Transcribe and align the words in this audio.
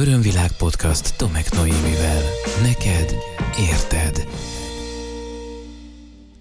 Örömvilág 0.00 0.50
podcast 0.58 1.16
Tomek 1.16 1.52
Noémivel. 1.54 2.22
Neked 2.62 3.14
érted. 3.70 4.28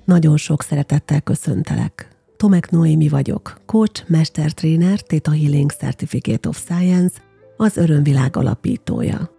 Nagyon 0.05 0.37
sok 0.37 0.61
szeretettel 0.61 1.21
köszöntelek. 1.21 2.07
Tomek 2.35 2.69
Noémi 2.69 3.07
vagyok, 3.07 3.61
coach, 3.65 4.03
mestertréner, 4.07 5.01
Theta 5.01 5.31
Healing 5.31 5.71
Certificate 5.71 6.49
of 6.49 6.57
Science, 6.57 7.15
az 7.57 7.77
Örömvilág 7.77 8.37
alapítója. 8.37 9.31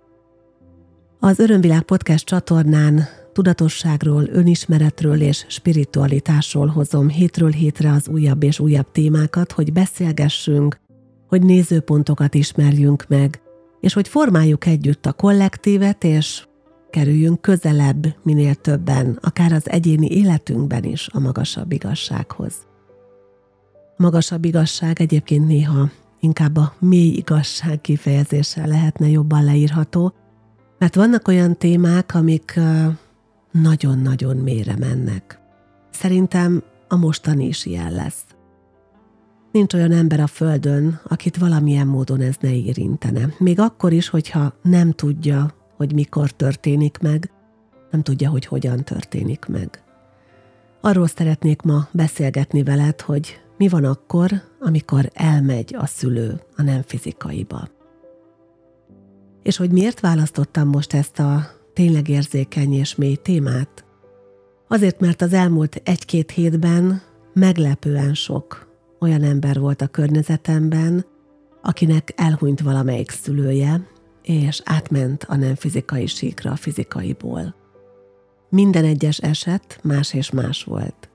Az 1.21 1.39
Örömvilág 1.39 1.83
podcast 1.83 2.25
csatornán 2.25 3.09
tudatosságról, 3.33 4.25
önismeretről 4.33 5.21
és 5.21 5.45
spiritualitásról 5.49 6.67
hozom 6.67 7.09
hétről 7.09 7.51
hétre 7.51 7.93
az 7.93 8.09
újabb 8.09 8.43
és 8.43 8.59
újabb 8.59 8.93
témákat, 8.93 9.53
hogy 9.53 9.73
beszélgessünk, 9.73 10.81
hogy 11.29 11.43
nézőpontokat 11.43 12.35
ismerjünk 12.35 13.05
meg, 13.09 13.41
és 13.81 13.93
hogy 13.93 14.09
formáljuk 14.09 14.67
együtt 14.67 15.07
a 15.07 15.13
kollektívet, 15.13 16.05
és 16.05 16.47
kerüljünk 16.91 17.41
közelebb 17.41 18.07
minél 18.23 18.55
többen, 18.55 19.19
akár 19.23 19.53
az 19.53 19.71
egyéni 19.71 20.09
életünkben 20.11 20.85
is 20.85 21.09
a 21.13 21.19
magasabb 21.19 21.73
igazsághoz. 21.73 22.55
Magasabb 23.97 24.45
igazság 24.45 25.01
egyébként 25.01 25.47
néha 25.47 25.91
inkább 26.21 26.57
a 26.57 26.75
mély 26.79 27.13
igazság 27.13 27.81
kifejezéssel 27.81 28.67
lehetne 28.67 29.09
jobban 29.09 29.45
leírható, 29.45 30.15
mert 30.79 30.95
vannak 30.95 31.29
olyan 31.29 31.57
témák, 31.57 32.15
amik 32.15 32.61
nagyon-nagyon 33.51 34.37
mélyre 34.37 34.77
mennek. 34.77 35.41
Szerintem 35.91 36.63
a 36.89 36.97
mostani 36.97 37.47
is 37.47 37.67
ilyen 37.67 37.93
lesz. 37.93 38.25
Nincs 39.53 39.75
olyan 39.75 39.93
ember 39.93 40.21
a 40.21 40.27
Földön, 40.27 41.01
akit 41.09 41.37
valamilyen 41.37 41.87
módon 41.87 42.21
ez 42.21 42.35
ne 42.41 42.55
érintene. 42.55 43.35
Még 43.39 43.61
akkor 43.61 43.93
is, 43.93 44.09
hogyha 44.09 44.55
nem 44.63 44.93
tudja, 44.93 45.55
hogy 45.77 45.93
mikor 45.93 46.31
történik 46.31 46.99
meg, 46.99 47.31
nem 47.91 48.03
tudja, 48.03 48.31
hogy 48.31 48.47
hogyan 48.47 48.85
történik 48.85 49.45
meg. 49.47 49.83
Arról 50.81 51.07
szeretnék 51.07 51.63
ma 51.63 51.89
beszélgetni 51.93 52.63
veled, 52.63 53.01
hogy 53.01 53.41
mi 53.57 53.69
van 53.69 53.85
akkor, 53.85 54.31
amikor 54.61 55.11
elmegy 55.15 55.75
a 55.79 55.87
szülő 55.87 56.41
a 56.57 56.63
nem 56.63 56.83
fizikaiba. 56.83 57.69
És 59.43 59.57
hogy 59.57 59.71
miért 59.71 60.01
választottam 60.01 60.69
most 60.69 60.95
ezt 60.95 61.19
a 61.19 61.51
tényleg 61.73 62.09
érzékeny 62.09 62.73
és 62.73 62.95
mély 62.95 63.17
témát? 63.17 63.85
Azért, 64.69 65.01
mert 65.01 65.23
az 65.23 65.33
elmúlt 65.33 65.81
egy-két 65.85 66.31
hétben 66.31 67.03
meglepően 67.33 68.15
sok 68.15 68.68
olyan 69.01 69.23
ember 69.23 69.59
volt 69.61 69.83
a 69.83 69.87
környezetemben, 69.87 71.05
akinek 71.63 72.13
elhunyt 72.17 72.61
valamelyik 72.61 73.11
szülője, 73.11 73.87
és 74.23 74.61
átment 74.65 75.25
a 75.25 75.37
nem 75.37 75.55
fizikai 75.55 76.07
síkra 76.07 76.51
a 76.51 76.57
fizikaiból. 76.57 77.55
Minden 78.51 78.85
egyes 78.85 79.19
eset 79.19 79.79
más 79.83 80.15
és 80.15 80.31
más 80.31 80.65
volt. 80.65 81.09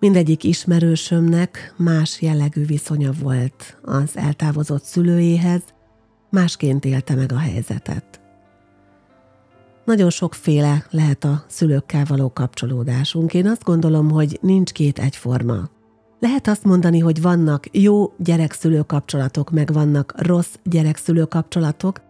Mindegyik 0.00 0.44
ismerősömnek 0.44 1.74
más 1.76 2.22
jellegű 2.22 2.64
viszonya 2.64 3.12
volt 3.20 3.78
az 3.82 4.16
eltávozott 4.16 4.82
szülőjéhez, 4.82 5.62
másként 6.30 6.84
élte 6.84 7.14
meg 7.14 7.32
a 7.32 7.38
helyzetet. 7.38 8.20
Nagyon 9.84 10.10
sokféle 10.10 10.86
lehet 10.90 11.24
a 11.24 11.44
szülőkkel 11.48 12.04
való 12.04 12.32
kapcsolódásunk. 12.32 13.34
Én 13.34 13.46
azt 13.46 13.64
gondolom, 13.64 14.10
hogy 14.10 14.38
nincs 14.42 14.72
két 14.72 14.98
egyforma. 14.98 15.68
Lehet 16.26 16.48
azt 16.48 16.64
mondani, 16.64 16.98
hogy 16.98 17.20
vannak 17.22 17.66
jó 17.72 18.12
gyerekszülő 18.18 18.80
kapcsolatok, 18.80 19.50
meg 19.50 19.72
vannak 19.72 20.14
rossz 20.16 20.54
gyerekszülő 20.64 21.24
kapcsolatok, 21.24 22.00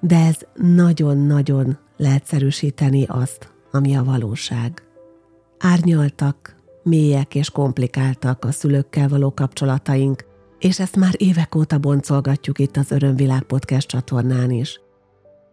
de 0.00 0.16
ez 0.16 0.36
nagyon-nagyon 0.54 1.78
leegyszerűsíteni 1.96 3.04
azt, 3.08 3.52
ami 3.70 3.96
a 3.96 4.04
valóság. 4.04 4.82
Árnyaltak, 5.58 6.56
mélyek 6.82 7.34
és 7.34 7.50
komplikáltak 7.50 8.44
a 8.44 8.52
szülőkkel 8.52 9.08
való 9.08 9.32
kapcsolataink, 9.34 10.24
és 10.58 10.80
ezt 10.80 10.96
már 10.96 11.14
évek 11.16 11.54
óta 11.54 11.78
boncolgatjuk 11.78 12.58
itt 12.58 12.76
az 12.76 12.90
Örömvilág 12.90 13.42
Podcast 13.42 13.88
csatornán 13.88 14.50
is. 14.50 14.80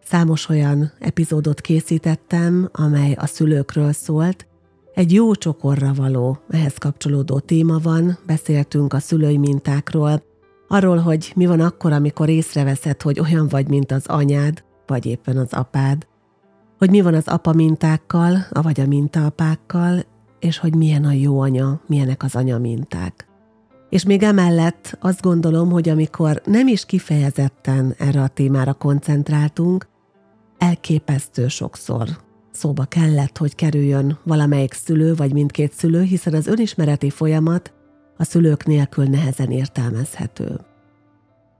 Számos 0.04 0.48
olyan 0.48 0.92
epizódot 0.98 1.60
készítettem, 1.60 2.68
amely 2.72 3.12
a 3.12 3.26
szülőkről 3.26 3.92
szólt, 3.92 4.46
egy 4.96 5.12
jó 5.12 5.34
csokorra 5.34 5.92
való, 5.94 6.38
ehhez 6.48 6.74
kapcsolódó 6.74 7.38
téma 7.38 7.78
van, 7.78 8.18
beszéltünk 8.26 8.92
a 8.92 8.98
szülői 8.98 9.38
mintákról, 9.38 10.22
arról, 10.68 10.96
hogy 10.96 11.32
mi 11.34 11.46
van 11.46 11.60
akkor, 11.60 11.92
amikor 11.92 12.28
észreveszed, 12.28 13.02
hogy 13.02 13.20
olyan 13.20 13.48
vagy, 13.48 13.68
mint 13.68 13.92
az 13.92 14.06
anyád, 14.06 14.64
vagy 14.86 15.06
éppen 15.06 15.36
az 15.36 15.52
apád, 15.52 16.06
hogy 16.78 16.90
mi 16.90 17.00
van 17.00 17.14
az 17.14 17.28
apa 17.28 17.52
mintákkal, 17.52 18.46
vagy 18.50 18.80
a 18.80 18.86
mintaapákkal, 18.86 20.04
és 20.38 20.58
hogy 20.58 20.74
milyen 20.74 21.04
a 21.04 21.12
jó 21.12 21.40
anya, 21.40 21.80
milyenek 21.86 22.22
az 22.22 22.34
anya 22.34 22.58
minták. 22.58 23.28
És 23.88 24.04
még 24.04 24.22
emellett 24.22 24.98
azt 25.00 25.22
gondolom, 25.22 25.70
hogy 25.70 25.88
amikor 25.88 26.42
nem 26.44 26.68
is 26.68 26.86
kifejezetten 26.86 27.94
erre 27.98 28.22
a 28.22 28.28
témára 28.28 28.72
koncentráltunk, 28.72 29.86
elképesztő 30.58 31.48
sokszor 31.48 32.08
szóba 32.56 32.84
kellett, 32.84 33.36
hogy 33.36 33.54
kerüljön 33.54 34.18
valamelyik 34.24 34.72
szülő 34.72 35.14
vagy 35.14 35.32
mindkét 35.32 35.72
szülő, 35.72 36.02
hiszen 36.02 36.34
az 36.34 36.46
önismereti 36.46 37.10
folyamat 37.10 37.72
a 38.16 38.24
szülők 38.24 38.66
nélkül 38.66 39.04
nehezen 39.04 39.50
értelmezhető. 39.50 40.60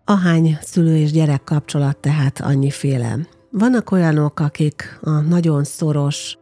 Ahány 0.04 0.58
szülő 0.60 0.96
és 0.96 1.12
gyerek 1.12 1.44
kapcsolat 1.44 1.96
tehát 1.96 2.40
annyiféle. 2.40 3.18
Vannak 3.50 3.90
olyanok, 3.90 4.40
akik 4.40 4.98
a 5.00 5.10
nagyon 5.10 5.64
szoros, 5.64 6.36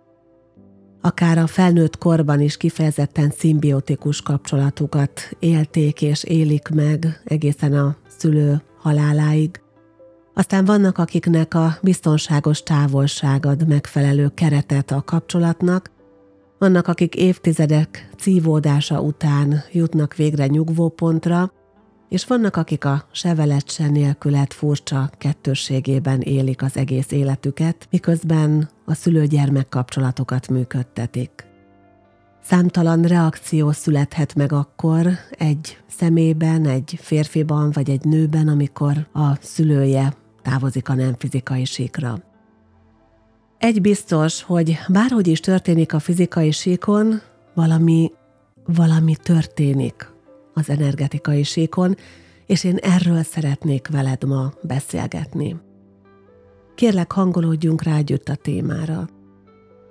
akár 1.01 1.39
a 1.39 1.47
felnőtt 1.47 1.99
korban 1.99 2.41
is 2.41 2.57
kifejezetten 2.57 3.31
szimbiotikus 3.31 4.23
kapcsolatukat 4.23 5.37
élték 5.39 6.03
és 6.03 6.25
élik 6.25 6.69
meg 6.69 7.23
egészen 7.25 7.73
a 7.73 7.97
szülő 8.19 8.63
haláláig. 8.79 9.64
Aztán 10.35 10.65
vannak, 10.65 10.99
akiknek 10.99 11.55
a 11.55 11.79
biztonságos 11.83 12.63
távolság 12.63 13.47
ad 13.47 13.69
megfelelő 13.69 14.31
keretet 14.35 14.91
a 14.91 15.03
kapcsolatnak, 15.03 15.91
vannak, 16.59 16.89
akik 16.89 17.15
évtizedek 17.15 18.11
cívódása 18.19 19.01
után 19.01 19.63
jutnak 19.73 20.15
végre 20.15 20.47
nyugvópontra, 20.47 21.53
és 22.09 22.27
vannak, 22.27 22.57
akik 22.57 22.85
a 22.85 23.09
sevelet 23.13 23.71
se 23.71 23.89
nélkület 23.89 24.55
furcsa 24.55 25.11
kettősségében 25.19 26.21
élik 26.21 26.63
az 26.63 26.77
egész 26.77 27.11
életüket, 27.11 27.87
miközben 27.91 28.69
a 28.85 28.95
szülő-gyermek 28.95 29.69
kapcsolatokat 29.69 30.49
működtetik. 30.49 31.45
Számtalan 32.43 33.03
reakció 33.03 33.71
születhet 33.71 34.35
meg 34.35 34.53
akkor 34.53 35.07
egy 35.31 35.79
szemében, 35.87 36.67
egy 36.67 36.99
férfiban 37.01 37.71
vagy 37.71 37.91
egy 37.91 38.05
nőben, 38.05 38.49
amikor 38.49 39.07
a 39.13 39.35
szülője 39.41 40.15
távozik 40.45 40.89
a 40.89 40.95
nem 40.95 41.15
fizikai 41.19 41.65
síkra. 41.65 42.23
Egy 43.59 43.81
biztos, 43.81 44.43
hogy 44.43 44.79
bárhogy 44.89 45.27
is 45.27 45.41
történik 45.41 45.93
a 45.93 45.99
fizikai 45.99 46.51
síkon, 46.51 47.21
valami, 47.55 48.13
valami 48.67 49.17
történik 49.23 50.13
az 50.55 50.71
energetikai 50.71 51.43
síkon, 51.43 51.97
és 52.47 52.65
én 52.65 52.77
erről 52.77 53.23
szeretnék 53.23 53.89
veled 53.89 54.25
ma 54.25 54.53
beszélgetni. 54.63 55.57
Kérlek, 56.75 57.13
hangolódjunk 57.13 57.83
rá 57.83 57.97
együtt 57.97 58.29
a 58.29 58.35
témára. 58.35 59.09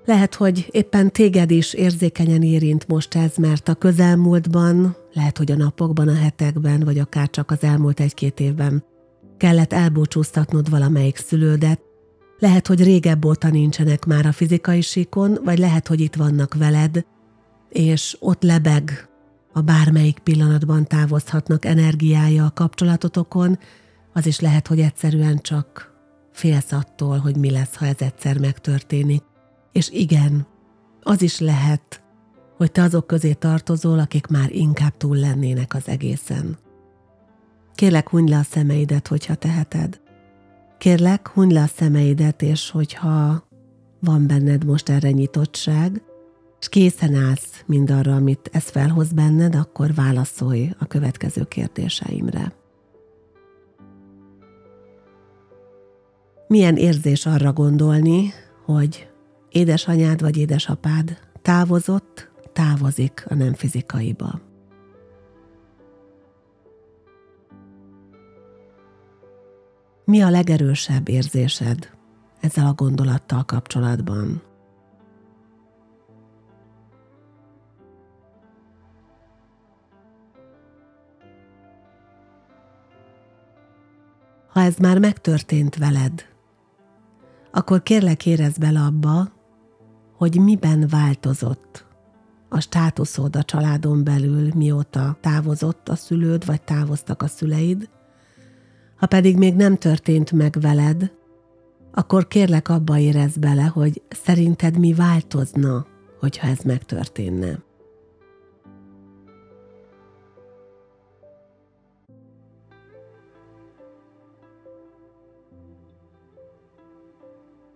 Lehet, 0.06 0.36
hogy 0.36 0.68
éppen 0.72 1.12
téged 1.12 1.52
is 1.52 1.74
érzékenyen 1.74 2.42
érint 2.42 2.88
most 2.88 3.16
ez, 3.16 3.36
mert 3.36 3.68
a 3.68 3.75
közelmúltban, 3.75 4.96
lehet, 5.13 5.38
hogy 5.38 5.52
a 5.52 5.56
napokban, 5.56 6.08
a 6.08 6.16
hetekben, 6.16 6.80
vagy 6.80 7.00
akár 7.00 7.30
csak 7.30 7.52
az 7.52 7.63
elmúlt 7.63 8.00
egy-két 8.00 8.40
évben 8.40 8.84
kellett 9.44 9.74
elbúcsúztatnod 9.74 10.70
valamelyik 10.70 11.18
szülődet, 11.18 11.81
lehet, 12.40 12.68
hogy 12.68 12.84
régebb 12.84 13.25
óta 13.25 13.50
nincsenek 13.50 14.06
már 14.06 14.25
a 14.25 14.31
fizikai 14.31 14.81
síkon, 14.81 15.38
vagy 15.44 15.57
lehet, 15.57 15.88
hogy 15.88 16.00
itt 16.00 16.16
vannak 16.16 16.54
veled, 16.54 17.06
és 17.69 18.18
ott 18.19 18.44
lebeg 18.44 19.10
a 19.54 19.62
bármelyik 19.62 20.19
pillanatban 20.19 20.88
távozhatnak 20.88 21.66
energiája 21.66 22.45
a 22.45 22.51
kapcsolatotokon, 22.51 23.60
az 24.13 24.25
is 24.25 24.40
lehet, 24.40 24.68
hogy 24.68 24.80
egyszerűen 24.80 25.42
csak 25.42 25.94
félsz 26.31 26.72
attól, 26.72 27.18
hogy 27.18 27.38
mi 27.38 27.51
lesz, 27.51 27.75
ha 27.75 27.86
ez 27.86 28.00
egyszer 28.00 28.40
megtörténik. 28.40 29.24
És 29.72 29.90
igen, 29.90 30.48
az 31.01 31.22
is 31.22 31.40
lehet, 31.40 32.04
hogy 32.57 32.72
te 32.72 32.81
azok 32.81 33.07
közé 33.07 33.34
tartozol, 33.34 34.00
akik 34.00 34.28
már 34.28 34.51
inkább 34.51 34.98
túl 34.98 35.18
lennének 35.18 35.74
az 35.74 35.88
egészen. 35.88 36.57
Kérlek, 37.75 38.10
hunyd 38.10 38.30
le 38.30 38.38
a 38.38 38.44
szemeidet, 38.44 39.08
hogyha 39.08 39.36
teheted. 39.36 40.02
Kérlek, 40.78 41.28
hunyd 41.28 41.52
le 41.52 41.62
a 41.62 41.68
szemeidet, 41.68 42.42
és 42.42 42.70
hogyha 42.70 43.48
van 44.00 44.28
benned 44.28 44.66
most 44.66 44.90
erre 44.90 45.12
nyitottság, 45.12 46.02
és 46.60 46.70
készen 46.70 47.16
állsz 47.16 47.64
mindarra, 47.66 48.16
amit 48.16 48.50
ez 48.52 48.64
felhoz 48.64 49.12
benned, 49.12 49.56
akkor 49.56 49.94
válaszolj 49.94 50.70
a 50.80 50.86
következő 50.86 51.44
kérdéseimre. 51.44 52.54
Milyen 56.48 56.76
érzés 56.76 57.26
arra 57.26 57.54
gondolni, 57.54 58.34
hogy 58.66 59.10
édesanyád 59.50 60.22
vagy 60.22 60.38
édesapád 60.38 61.18
távozott, 61.42 62.31
távozik 62.54 63.26
a 63.30 63.34
nem 63.34 63.54
fizikaiba. 63.54 64.42
Mi 70.06 70.22
a 70.22 70.30
legerősebb 70.30 71.10
érzésed 71.10 71.90
ezzel 72.40 72.66
a 72.66 72.74
gondolattal 72.74 73.44
kapcsolatban? 73.44 74.42
Ha 84.48 84.62
ez 84.62 84.76
már 84.78 85.00
megtörtént 85.00 85.76
veled, 85.76 86.26
akkor 87.52 87.84
kérlek 87.84 88.26
érezd 88.26 88.60
bele 88.60 88.80
abba, 88.80 89.32
hogy 90.18 90.40
miben 90.40 90.88
változott 90.88 91.86
a 92.50 92.60
státuszod 92.60 93.36
a 93.36 93.44
családon 93.44 94.04
belül, 94.04 94.52
mióta 94.56 95.18
távozott 95.22 95.90
a 95.90 95.96
szülőd, 95.96 96.46
vagy 96.46 96.62
távoztak 96.62 97.22
a 97.22 97.28
szüleid. 97.28 97.90
Ha 99.04 99.10
pedig 99.10 99.38
még 99.38 99.56
nem 99.56 99.78
történt 99.78 100.32
meg 100.32 100.58
veled, 100.62 101.12
akkor 101.92 102.28
kérlek 102.28 102.70
abba 102.70 102.98
érezd 102.98 103.40
bele, 103.40 103.64
hogy 103.64 104.02
szerinted 104.10 104.80
mi 104.80 104.94
változna, 104.94 105.86
hogyha 106.20 106.48
ez 106.48 106.60
megtörténne. 106.60 107.60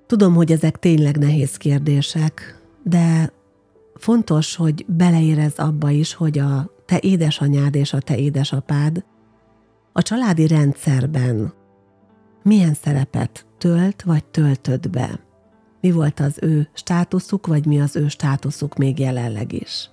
Tudom, 0.05 0.33
hogy 0.33 0.51
ezek 0.51 0.79
tényleg 0.79 1.17
nehéz 1.17 1.57
kérdések, 1.57 2.61
de 2.83 3.33
fontos, 3.95 4.55
hogy 4.55 4.85
beleérez 4.85 5.57
abba 5.57 5.89
is, 5.89 6.13
hogy 6.13 6.39
a 6.39 6.71
te 6.85 6.99
édesanyád 7.01 7.75
és 7.75 7.93
a 7.93 7.99
te 7.99 8.17
édesapád 8.17 9.05
a 9.97 10.01
családi 10.01 10.47
rendszerben 10.47 11.53
milyen 12.43 12.73
szerepet 12.73 13.45
tölt 13.57 14.01
vagy 14.01 14.25
töltött 14.25 14.89
be. 14.89 15.19
Mi 15.81 15.91
volt 15.91 16.19
az 16.19 16.37
ő 16.41 16.69
státuszuk, 16.73 17.47
vagy 17.47 17.65
mi 17.65 17.81
az 17.81 17.95
ő 17.95 18.07
státuszuk 18.07 18.75
még 18.75 18.99
jelenleg 18.99 19.53
is. 19.53 19.89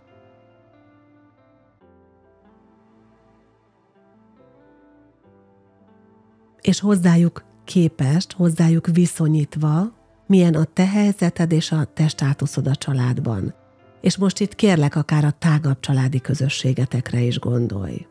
És 6.60 6.80
hozzájuk 6.80 7.44
képest, 7.64 8.32
hozzájuk 8.32 8.86
viszonyítva 8.86 9.92
milyen 10.26 10.54
a 10.54 10.64
te 10.64 10.86
helyzeted 10.86 11.52
és 11.52 11.72
a 11.72 11.84
te 11.84 12.08
státuszod 12.08 12.66
a 12.66 12.74
családban. 12.74 13.54
És 14.00 14.16
most 14.16 14.40
itt 14.40 14.54
kérlek 14.54 14.96
akár 14.96 15.24
a 15.24 15.30
tágabb 15.38 15.80
családi 15.80 16.20
közösségetekre 16.20 17.20
is 17.20 17.38
gondolj. 17.38 18.06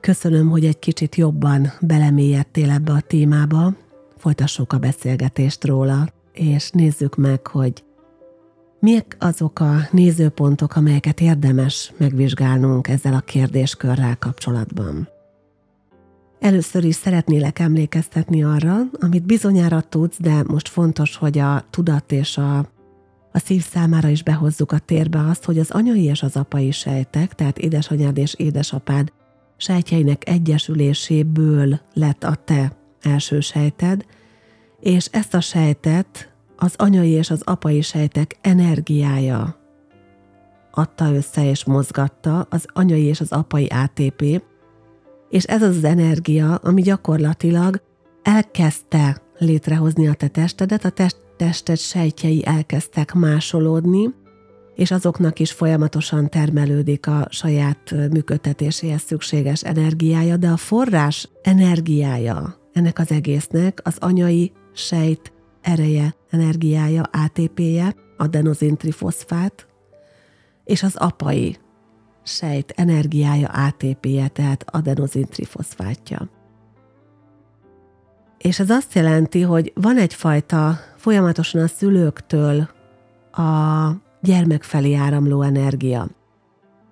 Köszönöm, 0.00 0.48
hogy 0.48 0.64
egy 0.64 0.78
kicsit 0.78 1.14
jobban 1.14 1.72
belemélyedtél 1.80 2.70
ebbe 2.70 2.92
a 2.92 3.00
témába, 3.00 3.74
folytassuk 4.16 4.72
a 4.72 4.78
beszélgetést 4.78 5.64
róla, 5.64 6.08
és 6.32 6.70
nézzük 6.70 7.16
meg, 7.16 7.46
hogy 7.46 7.84
Miek 8.80 9.16
azok 9.18 9.60
a 9.60 9.76
nézőpontok, 9.90 10.76
amelyeket 10.76 11.20
érdemes 11.20 11.92
megvizsgálnunk 11.96 12.88
ezzel 12.88 13.14
a 13.14 13.20
kérdéskörrel 13.20 14.16
kapcsolatban? 14.16 15.08
Először 16.38 16.84
is 16.84 16.94
szeretnélek 16.94 17.58
emlékeztetni 17.58 18.44
arra, 18.44 18.76
amit 19.00 19.26
bizonyára 19.26 19.80
tudsz, 19.80 20.20
de 20.20 20.42
most 20.46 20.68
fontos, 20.68 21.16
hogy 21.16 21.38
a 21.38 21.64
tudat 21.70 22.12
és 22.12 22.36
a, 22.36 22.58
a 23.32 23.38
szív 23.38 23.64
számára 23.64 24.08
is 24.08 24.22
behozzuk 24.22 24.72
a 24.72 24.78
térbe 24.78 25.18
azt, 25.28 25.44
hogy 25.44 25.58
az 25.58 25.70
anyai 25.70 26.04
és 26.04 26.22
az 26.22 26.36
apai 26.36 26.70
sejtek, 26.70 27.34
tehát 27.34 27.58
édesanyád 27.58 28.18
és 28.18 28.34
édesapád 28.34 29.12
sejtjeinek 29.60 30.28
egyesüléséből 30.28 31.80
lett 31.94 32.24
a 32.24 32.34
te 32.34 32.72
első 33.02 33.40
sejted, 33.40 34.04
és 34.80 35.06
ezt 35.06 35.34
a 35.34 35.40
sejtet 35.40 36.32
az 36.56 36.74
anyai 36.76 37.10
és 37.10 37.30
az 37.30 37.42
apai 37.44 37.80
sejtek 37.80 38.36
energiája 38.40 39.60
adta 40.70 41.14
össze 41.14 41.48
és 41.48 41.64
mozgatta 41.64 42.46
az 42.50 42.66
anyai 42.72 43.04
és 43.04 43.20
az 43.20 43.32
apai 43.32 43.66
ATP, 43.66 44.42
és 45.28 45.44
ez 45.44 45.62
az 45.62 45.84
energia, 45.84 46.54
ami 46.54 46.82
gyakorlatilag 46.82 47.82
elkezdte 48.22 49.22
létrehozni 49.38 50.08
a 50.08 50.14
te 50.14 50.28
testedet, 50.28 50.84
a 50.84 50.90
test, 50.90 51.16
tested 51.36 51.78
sejtjei 51.78 52.46
elkezdtek 52.46 53.14
másolódni, 53.14 54.14
és 54.80 54.90
azoknak 54.90 55.38
is 55.38 55.52
folyamatosan 55.52 56.28
termelődik 56.28 57.06
a 57.06 57.26
saját 57.30 57.90
működtetéséhez 57.90 59.02
szükséges 59.02 59.62
energiája, 59.62 60.36
de 60.36 60.48
a 60.48 60.56
forrás 60.56 61.28
energiája 61.42 62.56
ennek 62.72 62.98
az 62.98 63.10
egésznek 63.10 63.80
az 63.84 63.96
anyai 63.98 64.52
sejt 64.72 65.32
ereje, 65.60 66.14
energiája, 66.30 67.02
ATP-je, 67.02 67.94
adenozintrifoszfát, 68.16 69.66
és 70.64 70.82
az 70.82 70.96
apai 70.96 71.56
sejt 72.22 72.72
energiája, 72.76 73.48
ATP-je, 73.48 74.28
tehát 74.28 74.64
adenozintrifoszfátja. 74.70 76.28
És 78.38 78.58
ez 78.58 78.70
azt 78.70 78.94
jelenti, 78.94 79.42
hogy 79.42 79.72
van 79.74 79.98
egyfajta 79.98 80.78
folyamatosan 80.96 81.62
a 81.62 81.66
szülőktől 81.66 82.68
a 83.32 83.90
gyermek 84.22 84.62
felé 84.62 84.94
áramló 84.94 85.42
energia. 85.42 86.08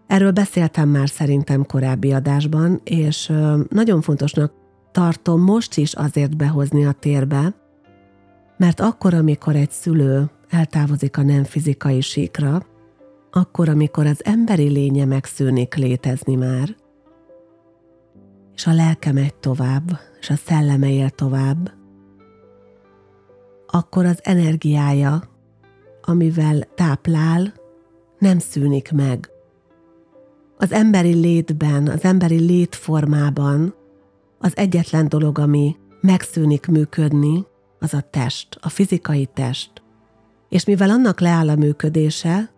Erről 0.06 0.30
beszéltem 0.30 0.88
már 0.88 1.08
szerintem 1.08 1.66
korábbi 1.66 2.12
adásban, 2.12 2.80
és 2.84 3.32
nagyon 3.69 4.00
fontosnak 4.00 4.52
tartom 4.92 5.40
most 5.40 5.76
is 5.76 5.94
azért 5.94 6.36
behozni 6.36 6.84
a 6.84 6.92
térbe, 6.92 7.54
mert 8.56 8.80
akkor, 8.80 9.14
amikor 9.14 9.56
egy 9.56 9.70
szülő 9.70 10.30
eltávozik 10.48 11.16
a 11.19 11.22
nem 11.22 11.44
fizikai 11.44 12.00
síkra, 12.00 12.62
akkor, 13.30 13.69
amikor 13.69 14.06
az 14.06 14.25
emberi 14.25 14.69
lénye 14.69 15.04
megszűnik 15.04 15.75
létezni 15.75 16.35
már, 16.35 16.76
és 18.54 18.66
a 18.66 18.73
lelke 18.73 19.12
megy 19.12 19.35
tovább, 19.35 20.00
és 20.20 20.30
a 20.30 20.35
szelleme 20.35 20.90
él 20.90 21.11
tovább, 21.11 21.73
akkor 23.66 24.04
az 24.04 24.20
energiája, 24.23 25.23
amivel 26.08 26.68
táplál, 26.74 27.54
nem 28.18 28.38
szűnik 28.38 28.92
meg. 28.92 29.30
Az 30.56 30.72
emberi 30.72 31.14
létben, 31.14 31.88
az 31.88 32.04
emberi 32.04 32.38
létformában 32.38 33.74
az 34.38 34.56
egyetlen 34.56 35.08
dolog, 35.08 35.38
ami 35.38 35.76
megszűnik 36.00 36.66
működni, 36.66 37.46
az 37.78 37.94
a 37.94 38.00
test, 38.10 38.58
a 38.60 38.68
fizikai 38.68 39.28
test. 39.34 39.82
És 40.48 40.64
mivel 40.64 40.90
annak 40.90 41.20
leáll 41.20 41.48
a 41.48 41.56
működése, 41.56 42.50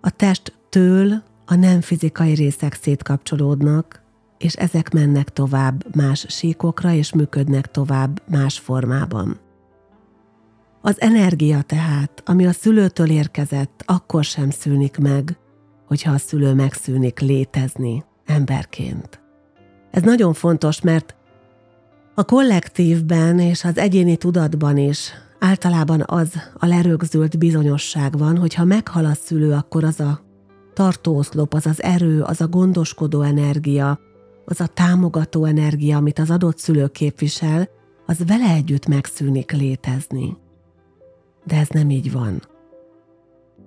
a 0.00 0.10
testtől 0.10 1.22
a 1.46 1.54
nem 1.54 1.80
fizikai 1.80 2.34
részek 2.34 2.74
szétkapcsolódnak, 2.74 4.02
és 4.38 4.54
ezek 4.54 4.92
mennek 4.92 5.28
tovább 5.28 5.96
más 5.96 6.26
síkokra, 6.28 6.92
és 6.92 7.12
működnek 7.12 7.70
tovább 7.70 8.22
más 8.30 8.58
formában. 8.58 9.43
Az 10.86 11.00
energia 11.00 11.62
tehát, 11.62 12.22
ami 12.24 12.46
a 12.46 12.52
szülőtől 12.52 13.10
érkezett, 13.10 13.82
akkor 13.86 14.24
sem 14.24 14.50
szűnik 14.50 14.98
meg, 14.98 15.38
hogyha 15.86 16.12
a 16.12 16.18
szülő 16.18 16.54
megszűnik 16.54 17.20
létezni 17.20 18.04
emberként. 18.24 19.20
Ez 19.90 20.02
nagyon 20.02 20.32
fontos, 20.32 20.80
mert 20.80 21.14
a 22.14 22.24
kollektívben 22.24 23.38
és 23.38 23.64
az 23.64 23.78
egyéni 23.78 24.16
tudatban 24.16 24.76
is 24.76 25.12
általában 25.38 26.02
az 26.06 26.32
a 26.54 26.66
lerögzült 26.66 27.38
bizonyosság 27.38 28.18
van, 28.18 28.38
hogy 28.38 28.54
ha 28.54 28.64
meghal 28.64 29.04
a 29.04 29.14
szülő, 29.14 29.52
akkor 29.52 29.84
az 29.84 30.00
a 30.00 30.20
tartóoszlop, 30.74 31.54
az 31.54 31.66
az 31.66 31.82
erő, 31.82 32.22
az 32.22 32.40
a 32.40 32.48
gondoskodó 32.48 33.22
energia, 33.22 33.98
az 34.44 34.60
a 34.60 34.66
támogató 34.66 35.44
energia, 35.44 35.96
amit 35.96 36.18
az 36.18 36.30
adott 36.30 36.58
szülő 36.58 36.86
képvisel, 36.86 37.68
az 38.06 38.26
vele 38.26 38.54
együtt 38.54 38.86
megszűnik 38.86 39.52
létezni. 39.52 40.42
De 41.44 41.56
ez 41.56 41.68
nem 41.68 41.90
így 41.90 42.12
van. 42.12 42.42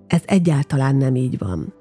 Ez 0.06 0.22
egyáltalán 0.24 0.96
nem 0.96 1.14
így 1.14 1.38
van. 1.38 1.72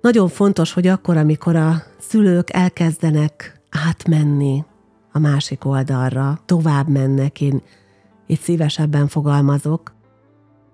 Nagyon 0.00 0.28
fontos, 0.28 0.72
hogy 0.72 0.86
akkor, 0.86 1.16
amikor 1.16 1.56
a 1.56 1.82
szülők 1.98 2.52
elkezdenek 2.52 3.60
átmenni 3.70 4.64
a 5.12 5.18
másik 5.18 5.64
oldalra, 5.64 6.40
tovább 6.46 6.88
mennek, 6.88 7.40
én 7.40 7.62
itt 8.26 8.40
szívesebben 8.40 9.08
fogalmazok, 9.08 9.94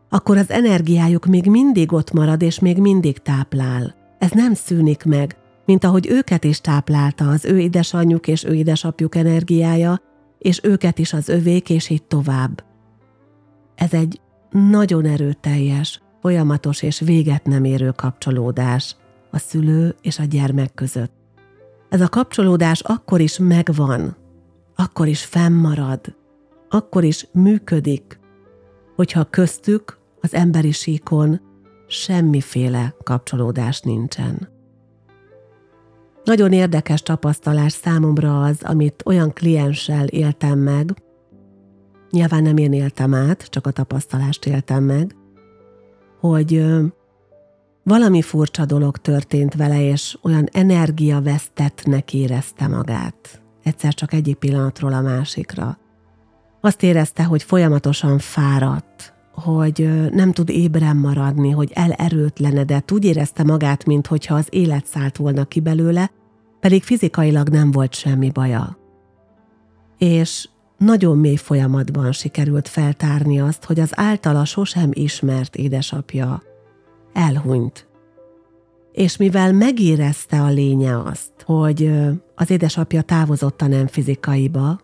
akkor 0.08 0.36
az 0.36 0.50
energiájuk 0.50 1.26
még 1.26 1.46
mindig 1.46 1.92
ott 1.92 2.12
marad, 2.12 2.42
és 2.42 2.58
még 2.58 2.78
mindig 2.78 3.18
táplál 3.18 4.00
ez 4.22 4.30
nem 4.30 4.54
szűnik 4.54 5.04
meg, 5.04 5.36
mint 5.64 5.84
ahogy 5.84 6.08
őket 6.08 6.44
is 6.44 6.60
táplálta 6.60 7.28
az 7.28 7.44
ő 7.44 7.58
édesanyjuk 7.58 8.28
és 8.28 8.44
ő 8.44 8.54
édesapjuk 8.54 9.14
energiája, 9.14 10.00
és 10.38 10.60
őket 10.62 10.98
is 10.98 11.12
az 11.12 11.28
övék, 11.28 11.70
és 11.70 11.88
így 11.88 12.02
tovább. 12.02 12.64
Ez 13.74 13.92
egy 13.92 14.20
nagyon 14.50 15.04
erőteljes, 15.04 16.00
folyamatos 16.20 16.82
és 16.82 17.00
véget 17.00 17.46
nem 17.46 17.64
érő 17.64 17.90
kapcsolódás 17.90 18.96
a 19.30 19.38
szülő 19.38 19.94
és 20.02 20.18
a 20.18 20.24
gyermek 20.24 20.74
között. 20.74 21.12
Ez 21.88 22.00
a 22.00 22.08
kapcsolódás 22.08 22.80
akkor 22.80 23.20
is 23.20 23.38
megvan, 23.38 24.16
akkor 24.76 25.06
is 25.06 25.24
fennmarad, 25.24 26.16
akkor 26.68 27.04
is 27.04 27.26
működik, 27.32 28.20
hogyha 28.96 29.24
köztük 29.24 29.98
az 30.20 30.34
emberi 30.34 30.70
síkon 30.70 31.40
semmiféle 31.86 32.94
kapcsolódás 33.02 33.80
nincsen. 33.80 34.48
Nagyon 36.24 36.52
érdekes 36.52 37.02
tapasztalás 37.02 37.72
számomra 37.72 38.42
az, 38.42 38.62
amit 38.62 39.02
olyan 39.04 39.32
klienssel 39.32 40.06
éltem 40.06 40.58
meg, 40.58 40.94
nyilván 42.12 42.42
nem 42.42 42.56
én 42.56 42.72
éltem 42.72 43.14
át, 43.14 43.46
csak 43.50 43.66
a 43.66 43.70
tapasztalást 43.70 44.46
éltem 44.46 44.84
meg, 44.84 45.16
hogy 46.20 46.64
valami 47.82 48.22
furcsa 48.22 48.64
dolog 48.64 48.96
történt 48.96 49.54
vele, 49.54 49.82
és 49.82 50.18
olyan 50.22 50.48
energiavesztettnek 50.52 52.14
érezte 52.14 52.68
magát. 52.68 53.42
Egyszer 53.62 53.94
csak 53.94 54.12
egyik 54.12 54.36
pillanatról 54.36 54.92
a 54.92 55.00
másikra. 55.00 55.78
Azt 56.60 56.82
érezte, 56.82 57.24
hogy 57.24 57.42
folyamatosan 57.42 58.18
fáradt, 58.18 59.14
hogy 59.34 60.08
nem 60.10 60.32
tud 60.32 60.48
ébren 60.48 60.96
maradni, 60.96 61.50
hogy 61.50 61.70
elerőtlenedett, 61.74 62.92
úgy 62.92 63.04
érezte 63.04 63.42
magát, 63.42 63.84
mintha 63.84 64.34
az 64.34 64.46
élet 64.50 64.86
szállt 64.86 65.16
volna 65.16 65.44
ki 65.44 65.60
belőle, 65.60 66.10
pedig 66.60 66.82
fizikailag 66.82 67.48
nem 67.48 67.70
volt 67.70 67.94
semmi 67.94 68.30
baja. 68.30 68.78
És 69.98 70.48
nagyon 70.84 71.18
mély 71.18 71.36
folyamatban 71.36 72.12
sikerült 72.12 72.68
feltárni 72.68 73.40
azt, 73.40 73.64
hogy 73.64 73.80
az 73.80 73.90
általa 73.94 74.44
sosem 74.44 74.90
ismert 74.92 75.56
édesapja 75.56 76.42
elhunyt. 77.12 77.86
És 78.92 79.16
mivel 79.16 79.52
megérezte 79.52 80.40
a 80.40 80.48
lénye 80.48 80.98
azt, 80.98 81.32
hogy 81.44 81.90
az 82.34 82.50
édesapja 82.50 83.02
távozott 83.02 83.62
a 83.62 83.66
nem 83.66 83.86
fizikaiba, 83.86 84.80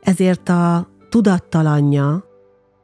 ezért 0.00 0.48
a 0.48 0.88
tudattalanja 1.08 2.24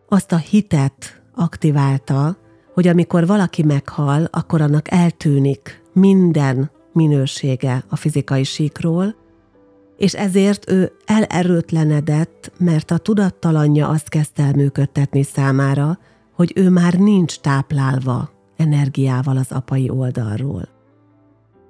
azt 0.08 0.32
a 0.32 0.36
hitet 0.36 1.22
aktiválta, 1.34 2.36
hogy 2.74 2.88
amikor 2.88 3.26
valaki 3.26 3.62
meghal, 3.62 4.28
akkor 4.30 4.60
annak 4.60 4.90
eltűnik 4.90 5.82
minden 5.92 6.70
minősége 6.92 7.84
a 7.88 7.96
fizikai 7.96 8.44
síkról, 8.44 9.14
és 9.98 10.14
ezért 10.14 10.70
ő 10.70 10.92
elerőtlenedett, 11.04 12.52
mert 12.58 12.90
a 12.90 12.98
tudattalanja 12.98 13.88
azt 13.88 14.08
kezdte 14.08 14.42
el 14.42 14.52
működtetni 14.52 15.22
számára, 15.22 15.98
hogy 16.34 16.52
ő 16.54 16.70
már 16.70 16.94
nincs 16.94 17.38
táplálva 17.38 18.30
energiával 18.56 19.36
az 19.36 19.52
apai 19.52 19.90
oldalról. 19.90 20.68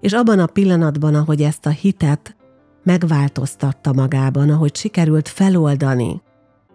És 0.01 0.13
abban 0.13 0.39
a 0.39 0.47
pillanatban, 0.47 1.15
ahogy 1.15 1.43
ezt 1.43 1.67
a 1.67 1.71
hitet 1.71 2.37
megváltoztatta 2.83 3.93
magában, 3.93 4.51
ahogy 4.51 4.77
sikerült 4.77 5.29
feloldani 5.29 6.23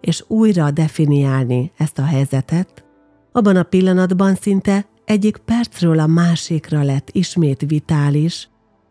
és 0.04 0.24
újra 0.26 0.70
definiálni 0.70 1.72
ezt 1.76 1.98
a 1.98 2.04
helyzetet, 2.04 2.84
abban 3.32 3.56
a 3.56 3.62
pillanatban 3.62 4.34
szinte 4.34 4.86
egyik 5.04 5.36
percről 5.36 5.98
a 5.98 6.06
másikra 6.06 6.82
lett 6.82 7.08
ismét 7.12 7.64
vitális, 7.66 8.48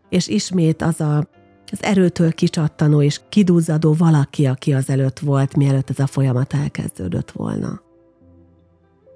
és 0.08 0.28
ismét 0.28 0.82
az 0.82 1.00
a, 1.00 1.28
az 1.72 1.82
erőtől 1.82 2.32
kicsattanó 2.32 3.02
és 3.02 3.20
kidúzzadó 3.28 3.92
valaki, 3.92 4.46
aki 4.46 4.72
az 4.72 4.90
előtt 4.90 5.18
volt, 5.18 5.56
mielőtt 5.56 5.90
ez 5.90 5.98
a 5.98 6.06
folyamat 6.06 6.54
elkezdődött 6.54 7.30
volna. 7.30 7.82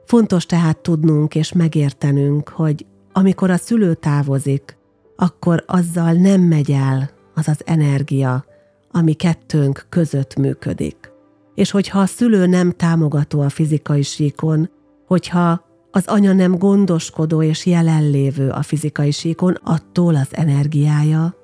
Fontos 0.04 0.46
tehát 0.46 0.78
tudnunk 0.78 1.34
és 1.34 1.52
megértenünk, 1.52 2.48
hogy 2.48 2.86
amikor 3.12 3.50
a 3.50 3.56
szülő 3.56 3.94
távozik, 3.94 4.76
akkor 5.16 5.64
azzal 5.66 6.12
nem 6.12 6.40
megy 6.40 6.70
el 6.70 7.10
az 7.34 7.48
az 7.48 7.60
energia, 7.64 8.44
ami 8.90 9.12
kettőnk 9.12 9.86
között 9.88 10.36
működik. 10.36 11.12
És 11.54 11.70
hogyha 11.70 12.00
a 12.00 12.06
szülő 12.06 12.46
nem 12.46 12.70
támogató 12.70 13.40
a 13.40 13.48
fizikai 13.48 14.02
síkon, 14.02 14.70
hogyha 15.06 15.66
az 15.90 16.06
anya 16.06 16.32
nem 16.32 16.58
gondoskodó 16.58 17.42
és 17.42 17.66
jelenlévő 17.66 18.48
a 18.48 18.62
fizikai 18.62 19.10
síkon, 19.10 19.58
attól 19.64 20.14
az 20.14 20.28
energiája 20.30 21.34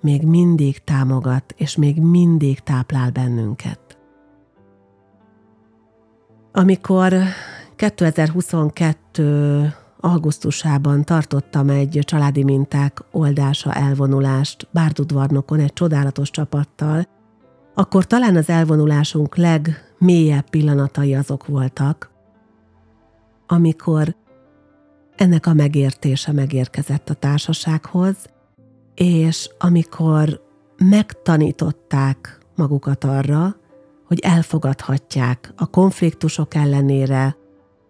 még 0.00 0.22
mindig 0.22 0.78
támogat, 0.84 1.54
és 1.56 1.76
még 1.76 2.00
mindig 2.00 2.60
táplál 2.60 3.10
bennünket. 3.10 3.98
Amikor 6.52 7.14
2022 7.76 9.74
augusztusában 10.00 11.04
tartottam 11.04 11.68
egy 11.68 11.98
családi 12.02 12.44
minták 12.44 13.04
oldása 13.10 13.72
elvonulást 13.72 14.68
Bárdudvarnokon 14.70 15.60
egy 15.60 15.72
csodálatos 15.72 16.30
csapattal, 16.30 17.02
akkor 17.74 18.06
talán 18.06 18.36
az 18.36 18.48
elvonulásunk 18.48 19.36
legmélyebb 19.36 20.50
pillanatai 20.50 21.14
azok 21.14 21.46
voltak, 21.46 22.10
amikor 23.46 24.16
ennek 25.16 25.46
a 25.46 25.52
megértése 25.52 26.32
megérkezett 26.32 27.10
a 27.10 27.14
társasághoz, 27.14 28.16
és 28.98 29.50
amikor 29.58 30.40
megtanították 30.76 32.38
magukat 32.54 33.04
arra, 33.04 33.56
hogy 34.04 34.20
elfogadhatják 34.20 35.52
a 35.56 35.66
konfliktusok 35.66 36.54
ellenére, 36.54 37.36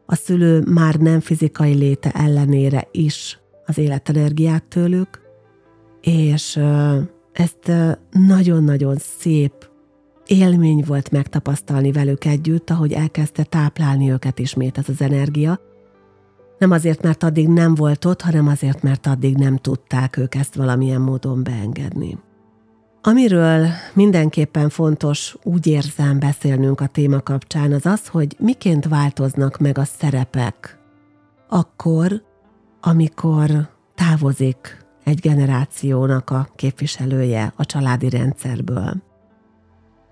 a 0.06 0.14
szülő 0.14 0.62
már 0.66 0.94
nem 0.94 1.20
fizikai 1.20 1.74
léte 1.74 2.10
ellenére 2.10 2.88
is 2.90 3.38
az 3.66 3.78
életenergiát 3.78 4.64
tőlük, 4.64 5.20
és 6.00 6.60
ezt 7.32 7.72
nagyon-nagyon 8.10 8.96
szép 8.96 9.70
élmény 10.26 10.84
volt 10.86 11.10
megtapasztalni 11.10 11.92
velük 11.92 12.24
együtt, 12.24 12.70
ahogy 12.70 12.92
elkezdte 12.92 13.42
táplálni 13.44 14.10
őket 14.10 14.38
ismét 14.38 14.78
ez 14.78 14.88
az 14.88 15.00
energia. 15.00 15.60
Nem 16.58 16.70
azért, 16.70 17.02
mert 17.02 17.22
addig 17.22 17.48
nem 17.48 17.74
volt 17.74 18.04
ott, 18.04 18.20
hanem 18.20 18.46
azért, 18.46 18.82
mert 18.82 19.06
addig 19.06 19.36
nem 19.36 19.56
tudták 19.56 20.16
ők 20.16 20.34
ezt 20.34 20.54
valamilyen 20.54 21.00
módon 21.00 21.42
beengedni. 21.42 22.18
Amiről 23.02 23.66
mindenképpen 23.94 24.68
fontos, 24.68 25.36
úgy 25.42 25.66
érzem 25.66 26.18
beszélnünk 26.18 26.80
a 26.80 26.86
téma 26.86 27.20
kapcsán, 27.20 27.72
az 27.72 27.86
az, 27.86 28.06
hogy 28.06 28.36
miként 28.38 28.88
változnak 28.88 29.58
meg 29.58 29.78
a 29.78 29.84
szerepek 29.84 30.78
akkor, 31.48 32.22
amikor 32.80 33.68
távozik 33.94 34.86
egy 35.04 35.20
generációnak 35.20 36.30
a 36.30 36.48
képviselője 36.56 37.52
a 37.56 37.64
családi 37.64 38.08
rendszerből. 38.08 39.07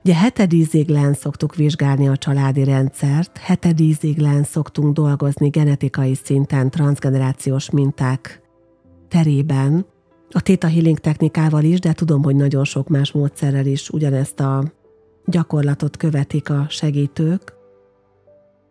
Ugye 0.06 0.14
hetedíziglen 0.14 1.14
szoktuk 1.14 1.54
vizsgálni 1.54 2.08
a 2.08 2.16
családi 2.16 2.64
rendszert, 2.64 3.38
hetedíziglen 3.38 4.44
szoktunk 4.44 4.94
dolgozni 4.94 5.48
genetikai 5.48 6.14
szinten 6.14 6.70
transgenerációs 6.70 7.70
minták 7.70 8.40
terében, 9.08 9.86
a 10.30 10.40
Theta 10.40 10.68
Healing 10.68 10.98
technikával 10.98 11.62
is, 11.62 11.80
de 11.80 11.92
tudom, 11.92 12.22
hogy 12.22 12.36
nagyon 12.36 12.64
sok 12.64 12.88
más 12.88 13.12
módszerrel 13.12 13.66
is 13.66 13.90
ugyanezt 13.90 14.40
a 14.40 14.64
gyakorlatot 15.24 15.96
követik 15.96 16.50
a 16.50 16.66
segítők. 16.68 17.54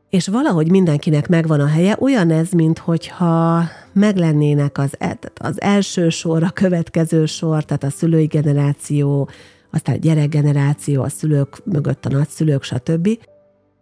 És 0.10 0.28
valahogy 0.28 0.70
mindenkinek 0.70 1.28
megvan 1.28 1.60
a 1.60 1.68
helye, 1.68 1.98
olyan 2.00 2.32
ez, 2.32 2.52
mintha 2.52 3.64
meglennének 3.94 4.78
az, 4.78 4.96
e, 4.98 5.20
az 5.36 5.62
első 5.62 6.10
sor, 6.10 6.44
a 6.44 6.50
következő 6.50 7.26
sor, 7.26 7.64
tehát 7.64 7.84
a 7.84 7.90
szülői 7.90 8.26
generáció, 8.26 9.30
aztán 9.76 9.96
a 9.96 10.00
gyerekgeneráció, 10.00 11.04
a 11.04 11.10
szülők 11.10 11.66
mögött 11.66 12.06
a 12.06 12.10
nagyszülők, 12.10 12.64
stb. 12.64 13.10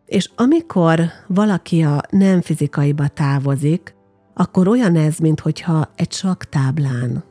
És 0.06 0.30
amikor 0.36 1.02
valaki 1.28 1.82
a 1.82 2.02
nem 2.10 2.42
fizikaiba 2.42 3.08
távozik, 3.08 3.96
akkor 4.34 4.68
olyan 4.68 4.96
ez, 4.96 5.18
mintha 5.18 5.90
egy 5.96 6.12
saktáblán 6.12 7.24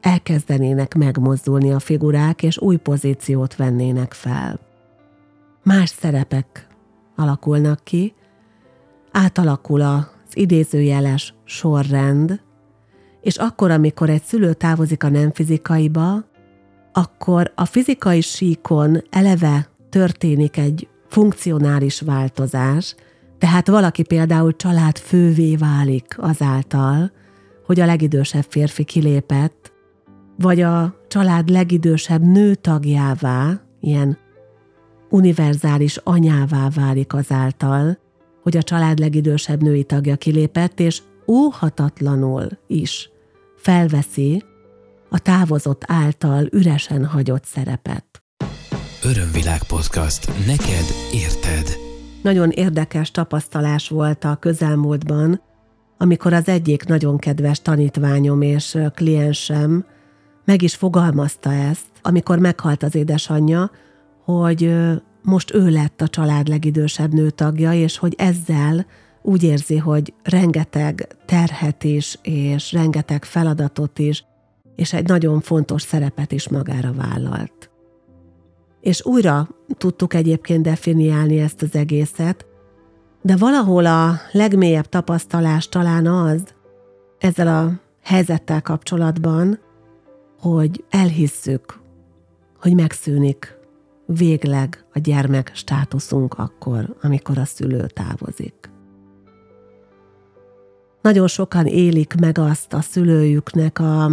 elkezdenének 0.00 0.94
megmozdulni 0.94 1.72
a 1.72 1.78
figurák, 1.78 2.42
és 2.42 2.58
új 2.58 2.76
pozíciót 2.76 3.56
vennének 3.56 4.12
fel. 4.12 4.60
Más 5.62 5.88
szerepek 5.88 6.66
alakulnak 7.16 7.84
ki, 7.84 8.14
átalakul 9.12 9.80
az 9.80 10.06
idézőjeles 10.32 11.34
sorrend, 11.44 12.40
és 13.20 13.36
akkor, 13.36 13.70
amikor 13.70 14.10
egy 14.10 14.22
szülő 14.22 14.54
távozik 14.54 15.04
a 15.04 15.08
nem 15.08 15.32
fizikaiba, 15.32 16.24
akkor 16.98 17.52
a 17.54 17.64
fizikai 17.64 18.20
síkon 18.20 19.02
eleve 19.10 19.68
történik 19.88 20.56
egy 20.56 20.88
funkcionális 21.08 22.00
változás, 22.00 22.94
tehát 23.38 23.68
valaki 23.68 24.02
például 24.02 24.56
család 24.56 24.98
fővé 24.98 25.56
válik 25.56 26.14
azáltal, 26.16 27.12
hogy 27.66 27.80
a 27.80 27.86
legidősebb 27.86 28.44
férfi 28.48 28.84
kilépett, 28.84 29.72
vagy 30.38 30.60
a 30.60 30.94
család 31.08 31.48
legidősebb 31.48 32.22
nő 32.22 32.54
tagjává, 32.54 33.60
ilyen 33.80 34.18
univerzális 35.10 35.96
anyává 35.96 36.68
válik 36.74 37.14
azáltal, 37.14 37.98
hogy 38.42 38.56
a 38.56 38.62
család 38.62 38.98
legidősebb 38.98 39.62
női 39.62 39.84
tagja 39.84 40.16
kilépett, 40.16 40.80
és 40.80 41.02
óhatatlanul 41.26 42.48
is 42.66 43.10
felveszi 43.56 44.42
a 45.10 45.18
távozott 45.18 45.82
által 45.86 46.46
üresen 46.50 47.04
hagyott 47.04 47.44
szerepet. 47.44 48.22
Örömvilág 49.04 49.62
podcast. 49.62 50.46
Neked 50.46 50.86
érted. 51.12 51.76
Nagyon 52.22 52.50
érdekes 52.50 53.10
tapasztalás 53.10 53.88
volt 53.88 54.24
a 54.24 54.36
közelmúltban, 54.36 55.40
amikor 55.98 56.32
az 56.32 56.48
egyik 56.48 56.84
nagyon 56.84 57.18
kedves 57.18 57.62
tanítványom 57.62 58.42
és 58.42 58.78
kliensem 58.94 59.84
meg 60.44 60.62
is 60.62 60.74
fogalmazta 60.74 61.52
ezt, 61.52 61.86
amikor 62.02 62.38
meghalt 62.38 62.82
az 62.82 62.94
édesanyja, 62.94 63.70
hogy 64.24 64.74
most 65.22 65.54
ő 65.54 65.68
lett 65.68 66.00
a 66.00 66.08
család 66.08 66.48
legidősebb 66.48 67.12
nőtagja, 67.12 67.72
és 67.72 67.98
hogy 67.98 68.14
ezzel 68.18 68.86
úgy 69.22 69.42
érzi, 69.42 69.76
hogy 69.76 70.14
rengeteg 70.22 71.16
terhet 71.26 71.84
is, 71.84 72.18
és 72.22 72.72
rengeteg 72.72 73.24
feladatot 73.24 73.98
is, 73.98 74.24
és 74.78 74.92
egy 74.92 75.06
nagyon 75.06 75.40
fontos 75.40 75.82
szerepet 75.82 76.32
is 76.32 76.48
magára 76.48 76.92
vállalt. 76.92 77.70
És 78.80 79.04
újra 79.04 79.48
tudtuk 79.76 80.14
egyébként 80.14 80.62
definiálni 80.62 81.38
ezt 81.38 81.62
az 81.62 81.74
egészet, 81.74 82.46
de 83.22 83.36
valahol 83.36 83.86
a 83.86 84.14
legmélyebb 84.32 84.88
tapasztalás 84.88 85.68
talán 85.68 86.06
az, 86.06 86.42
ezzel 87.18 87.48
a 87.48 87.80
helyzettel 88.02 88.62
kapcsolatban, 88.62 89.58
hogy 90.40 90.84
elhisszük, 90.90 91.80
hogy 92.60 92.74
megszűnik 92.74 93.58
végleg 94.06 94.84
a 94.92 94.98
gyermek 94.98 95.50
státuszunk 95.54 96.34
akkor, 96.34 96.96
amikor 97.02 97.38
a 97.38 97.44
szülő 97.44 97.86
távozik. 97.86 98.70
Nagyon 101.02 101.26
sokan 101.26 101.66
élik 101.66 102.14
meg 102.20 102.38
azt 102.38 102.72
a 102.72 102.80
szülőjüknek 102.80 103.78
a 103.78 104.10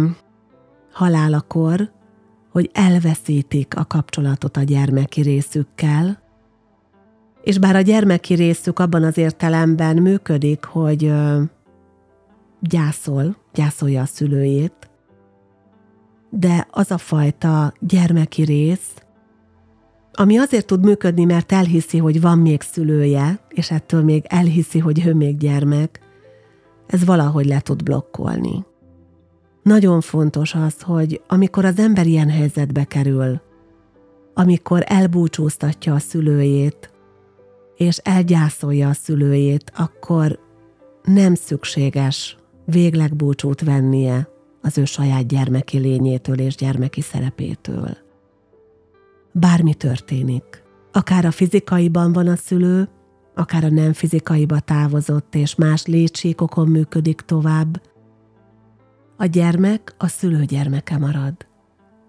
halálakor, 0.96 1.90
hogy 2.50 2.70
elveszítik 2.72 3.76
a 3.76 3.84
kapcsolatot 3.84 4.56
a 4.56 4.62
gyermeki 4.62 5.20
részükkel, 5.20 6.22
és 7.42 7.58
bár 7.58 7.76
a 7.76 7.80
gyermeki 7.80 8.34
részük 8.34 8.78
abban 8.78 9.02
az 9.02 9.18
értelemben 9.18 9.96
működik, 9.96 10.64
hogy 10.64 11.12
gyászol, 12.60 13.36
gyászolja 13.54 14.02
a 14.02 14.06
szülőjét, 14.06 14.90
de 16.30 16.66
az 16.70 16.90
a 16.90 16.98
fajta 16.98 17.72
gyermeki 17.80 18.42
rész, 18.42 18.94
ami 20.12 20.38
azért 20.38 20.66
tud 20.66 20.84
működni, 20.84 21.24
mert 21.24 21.52
elhiszi, 21.52 21.98
hogy 21.98 22.20
van 22.20 22.38
még 22.38 22.62
szülője, 22.62 23.38
és 23.48 23.70
ettől 23.70 24.02
még 24.02 24.24
elhiszi, 24.28 24.78
hogy 24.78 25.06
ő 25.06 25.14
még 25.14 25.36
gyermek, 25.36 26.00
ez 26.86 27.04
valahogy 27.04 27.46
le 27.46 27.60
tud 27.60 27.82
blokkolni. 27.82 28.64
Nagyon 29.66 30.00
fontos 30.00 30.54
az, 30.54 30.80
hogy 30.80 31.22
amikor 31.28 31.64
az 31.64 31.78
ember 31.78 32.06
ilyen 32.06 32.28
helyzetbe 32.28 32.84
kerül, 32.84 33.40
amikor 34.34 34.82
elbúcsúztatja 34.86 35.94
a 35.94 35.98
szülőjét, 35.98 36.90
és 37.76 37.96
elgyászolja 37.96 38.88
a 38.88 38.92
szülőjét, 38.92 39.72
akkor 39.76 40.38
nem 41.04 41.34
szükséges 41.34 42.36
végleg 42.64 43.16
búcsút 43.16 43.60
vennie 43.60 44.28
az 44.62 44.78
ő 44.78 44.84
saját 44.84 45.26
gyermeki 45.26 45.78
lényétől 45.78 46.38
és 46.38 46.54
gyermeki 46.54 47.00
szerepétől. 47.00 47.96
Bármi 49.32 49.74
történik, 49.74 50.62
akár 50.92 51.24
a 51.24 51.30
fizikaiban 51.30 52.12
van 52.12 52.26
a 52.28 52.36
szülő, 52.36 52.88
akár 53.34 53.64
a 53.64 53.70
nem 53.70 53.92
fizikaiba 53.92 54.60
távozott 54.60 55.34
és 55.34 55.54
más 55.54 55.86
létsíkokon 55.86 56.68
működik 56.68 57.20
tovább, 57.20 57.80
a 59.16 59.24
gyermek 59.24 59.94
a 59.98 60.06
szülő 60.06 60.44
gyermeke 60.44 60.98
marad. 60.98 61.34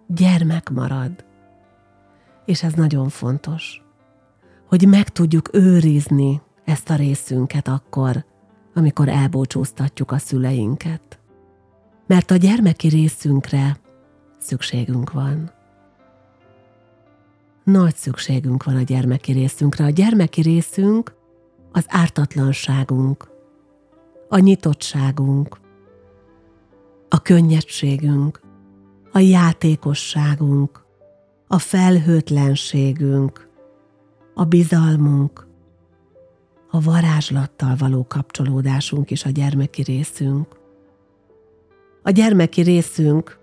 Gyermek 0.08 0.70
marad. 0.70 1.26
És 2.46 2.64
ez 2.64 2.74
nagyon 2.74 3.10
fontos, 3.10 3.84
hogy 4.68 4.88
meg 4.88 5.10
tudjuk 5.10 5.50
őrizni 5.54 6.42
ezt 6.66 6.90
a 6.90 6.96
részünket 6.96 7.68
akkor, 7.68 8.26
amikor 8.74 9.08
elbúcsúztatjuk 9.08 10.12
a 10.12 10.18
szüleinket. 10.18 11.20
Mert 12.08 12.32
a 12.32 12.36
gyermeki 12.36 12.88
részünkre 12.88 13.78
szükségünk 14.38 15.12
van. 15.12 15.52
Nagy 17.64 17.96
szükségünk 17.96 18.64
van 18.64 18.76
a 18.76 18.82
gyermeki 18.82 19.32
részünkre. 19.32 19.86
A 19.86 19.90
gyermeki 19.90 20.42
részünk 20.42 21.16
az 21.72 21.86
ártatlanságunk, 21.88 23.30
a 24.30 24.38
nyitottságunk, 24.38 25.60
a 27.10 27.22
könnyedségünk, 27.22 28.42
a 29.12 29.20
játékosságunk, 29.20 30.86
a 31.48 31.58
felhőtlenségünk, 31.58 33.50
a 34.34 34.44
bizalmunk, 34.44 35.48
a 36.70 36.82
varázslattal 36.82 37.76
való 37.78 38.06
kapcsolódásunk 38.08 39.12
is 39.12 39.26
a 39.26 39.30
gyermeki 39.30 39.82
részünk. 39.82 40.48
A 42.04 42.10
gyermeki 42.10 42.62
részünk 42.62 43.40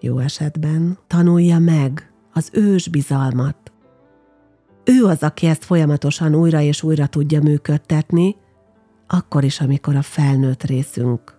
jó 0.00 0.18
esetben 0.18 0.98
tanulja 1.06 1.58
meg 1.58 2.12
az 2.32 2.50
ős 2.52 2.88
bizalmat. 2.88 3.72
Ő 4.84 5.04
az, 5.04 5.22
aki 5.22 5.46
ezt 5.46 5.64
folyamatosan 5.64 6.34
újra 6.34 6.60
és 6.60 6.82
újra 6.82 7.06
tudja 7.06 7.42
működtetni, 7.42 8.36
akkor 9.06 9.44
is, 9.44 9.60
amikor 9.60 9.96
a 9.96 10.02
felnőtt 10.02 10.62
részünk 10.62 11.35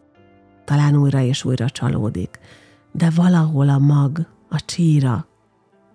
talán 0.68 0.96
újra 0.96 1.22
és 1.22 1.44
újra 1.44 1.70
csalódik, 1.70 2.40
de 2.92 3.10
valahol 3.16 3.70
a 3.70 3.78
mag, 3.78 4.26
a 4.50 4.62
csíra, 4.66 5.28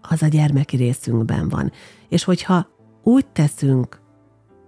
az 0.01 0.23
a 0.23 0.27
gyermeki 0.27 0.77
részünkben 0.77 1.49
van. 1.49 1.73
És 2.09 2.25
hogyha 2.25 2.67
úgy 3.03 3.27
teszünk, 3.27 4.01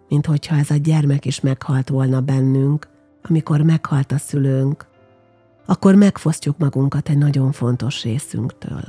mint 0.08 0.26
hogyha 0.26 0.56
ez 0.56 0.70
a 0.70 0.76
gyermek 0.76 1.24
is 1.24 1.40
meghalt 1.40 1.88
volna 1.88 2.20
bennünk, 2.20 2.88
amikor 3.22 3.60
meghalt 3.60 4.12
a 4.12 4.18
szülőnk, 4.18 4.86
akkor 5.66 5.94
megfosztjuk 5.94 6.58
magunkat 6.58 7.08
egy 7.08 7.18
nagyon 7.18 7.52
fontos 7.52 8.02
részünktől. 8.02 8.84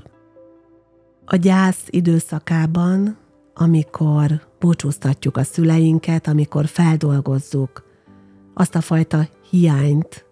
A 1.25 1.36
gyász 1.36 1.84
időszakában, 1.89 3.17
amikor 3.54 4.41
búcsúztatjuk 4.60 5.38
a 5.38 5.43
szüleinket, 5.43 6.28
amikor 6.28 6.65
feldolgozzuk 6.67 7.84
azt 8.54 8.75
a 8.75 8.82
fajta 8.82 9.28
hiányt, 9.49 10.25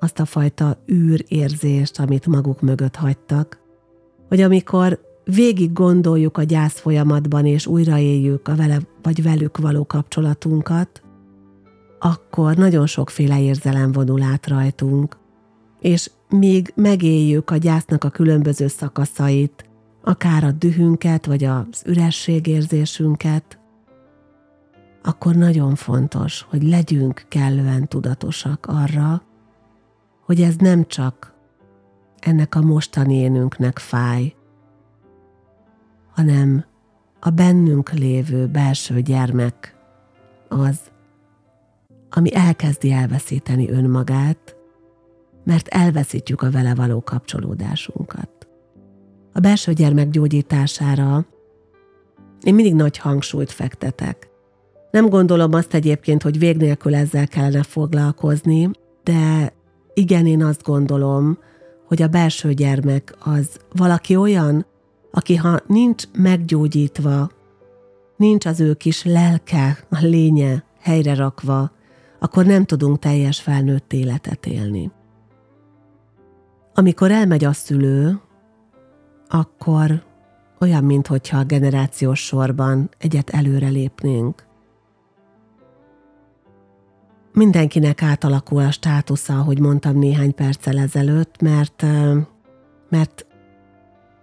azt 0.00 0.20
a 0.20 0.24
fajta 0.24 0.82
űrérzést, 0.92 1.98
amit 2.00 2.26
maguk 2.26 2.60
mögött 2.60 2.96
hagytak, 2.96 3.58
hogy 4.28 4.40
amikor 4.40 5.00
végig 5.24 5.72
gondoljuk 5.72 6.36
a 6.36 6.42
gyász 6.42 6.80
folyamatban, 6.80 7.46
és 7.46 7.66
újraéljük 7.66 8.48
a 8.48 8.54
vele 8.54 8.78
vagy 9.02 9.22
velük 9.22 9.58
való 9.58 9.86
kapcsolatunkat, 9.86 11.02
akkor 11.98 12.56
nagyon 12.56 12.86
sokféle 12.86 13.40
érzelem 13.42 13.92
vonul 13.92 14.22
át 14.22 14.46
rajtunk, 14.46 15.16
és 15.80 16.10
míg 16.28 16.72
megéljük 16.74 17.50
a 17.50 17.56
gyásznak 17.56 18.04
a 18.04 18.10
különböző 18.10 18.66
szakaszait, 18.66 19.64
akár 20.02 20.44
a 20.44 20.52
dühünket, 20.52 21.26
vagy 21.26 21.44
az 21.44 21.82
ürességérzésünket, 21.86 23.58
akkor 25.02 25.34
nagyon 25.34 25.74
fontos, 25.74 26.46
hogy 26.48 26.62
legyünk 26.62 27.24
kellően 27.28 27.88
tudatosak 27.88 28.66
arra, 28.66 29.22
hogy 30.30 30.42
ez 30.42 30.56
nem 30.56 30.86
csak 30.86 31.34
ennek 32.18 32.54
a 32.54 32.60
mostani 32.60 33.14
énünknek 33.14 33.78
fáj, 33.78 34.34
hanem 36.10 36.64
a 37.20 37.30
bennünk 37.30 37.92
lévő 37.92 38.46
belső 38.46 39.00
gyermek 39.00 39.76
az, 40.48 40.80
ami 42.10 42.34
elkezdi 42.34 42.90
elveszíteni 42.92 43.70
önmagát, 43.70 44.56
mert 45.44 45.68
elveszítjük 45.68 46.42
a 46.42 46.50
vele 46.50 46.74
való 46.74 47.00
kapcsolódásunkat. 47.00 48.48
A 49.32 49.40
belső 49.40 49.72
gyermek 49.72 50.10
gyógyítására 50.10 51.26
én 52.42 52.54
mindig 52.54 52.74
nagy 52.74 52.98
hangsúlyt 52.98 53.50
fektetek. 53.50 54.30
Nem 54.90 55.08
gondolom 55.08 55.52
azt 55.52 55.74
egyébként, 55.74 56.22
hogy 56.22 56.38
vég 56.38 56.56
nélkül 56.56 56.94
ezzel 56.94 57.28
kellene 57.28 57.62
foglalkozni, 57.62 58.70
de 59.02 59.52
igen, 59.94 60.26
én 60.26 60.44
azt 60.44 60.62
gondolom, 60.62 61.38
hogy 61.86 62.02
a 62.02 62.08
belső 62.08 62.52
gyermek 62.52 63.14
az 63.18 63.58
valaki 63.72 64.16
olyan, 64.16 64.66
aki 65.10 65.36
ha 65.36 65.60
nincs 65.66 66.04
meggyógyítva, 66.12 67.30
nincs 68.16 68.46
az 68.46 68.60
ő 68.60 68.74
kis 68.74 69.04
lelke, 69.04 69.78
a 69.88 69.98
lénye 70.00 70.64
helyre 70.80 71.14
rakva, 71.14 71.70
akkor 72.18 72.44
nem 72.44 72.64
tudunk 72.64 72.98
teljes 72.98 73.40
felnőtt 73.40 73.92
életet 73.92 74.46
élni. 74.46 74.90
Amikor 76.74 77.10
elmegy 77.10 77.44
a 77.44 77.52
szülő, 77.52 78.20
akkor 79.28 80.02
olyan, 80.60 80.84
mintha 80.84 81.38
a 81.38 81.44
generációs 81.44 82.20
sorban 82.24 82.90
egyet 82.98 83.30
előre 83.30 83.68
lépnénk. 83.68 84.46
Mindenkinek 87.32 88.02
átalakul 88.02 88.62
a 88.62 88.70
státusza, 88.70 89.38
ahogy 89.38 89.58
mondtam 89.58 89.98
néhány 89.98 90.34
perccel 90.34 90.78
ezelőtt, 90.78 91.40
mert, 91.40 91.84
mert 92.88 93.26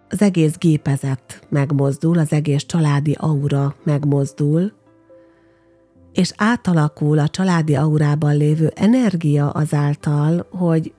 az 0.10 0.22
egész 0.22 0.58
gépezet 0.58 1.48
megmozdul, 1.50 2.18
az 2.18 2.32
egész 2.32 2.66
családi 2.66 3.16
aura 3.20 3.76
megmozdul, 3.84 4.72
és 6.14 6.34
átalakul 6.38 7.20
a 7.20 7.28
családi 7.28 7.76
aurában 7.76 8.38
lévő 8.38 8.72
energia 8.76 9.50
azáltal, 9.50 10.48
hogy 10.52 10.94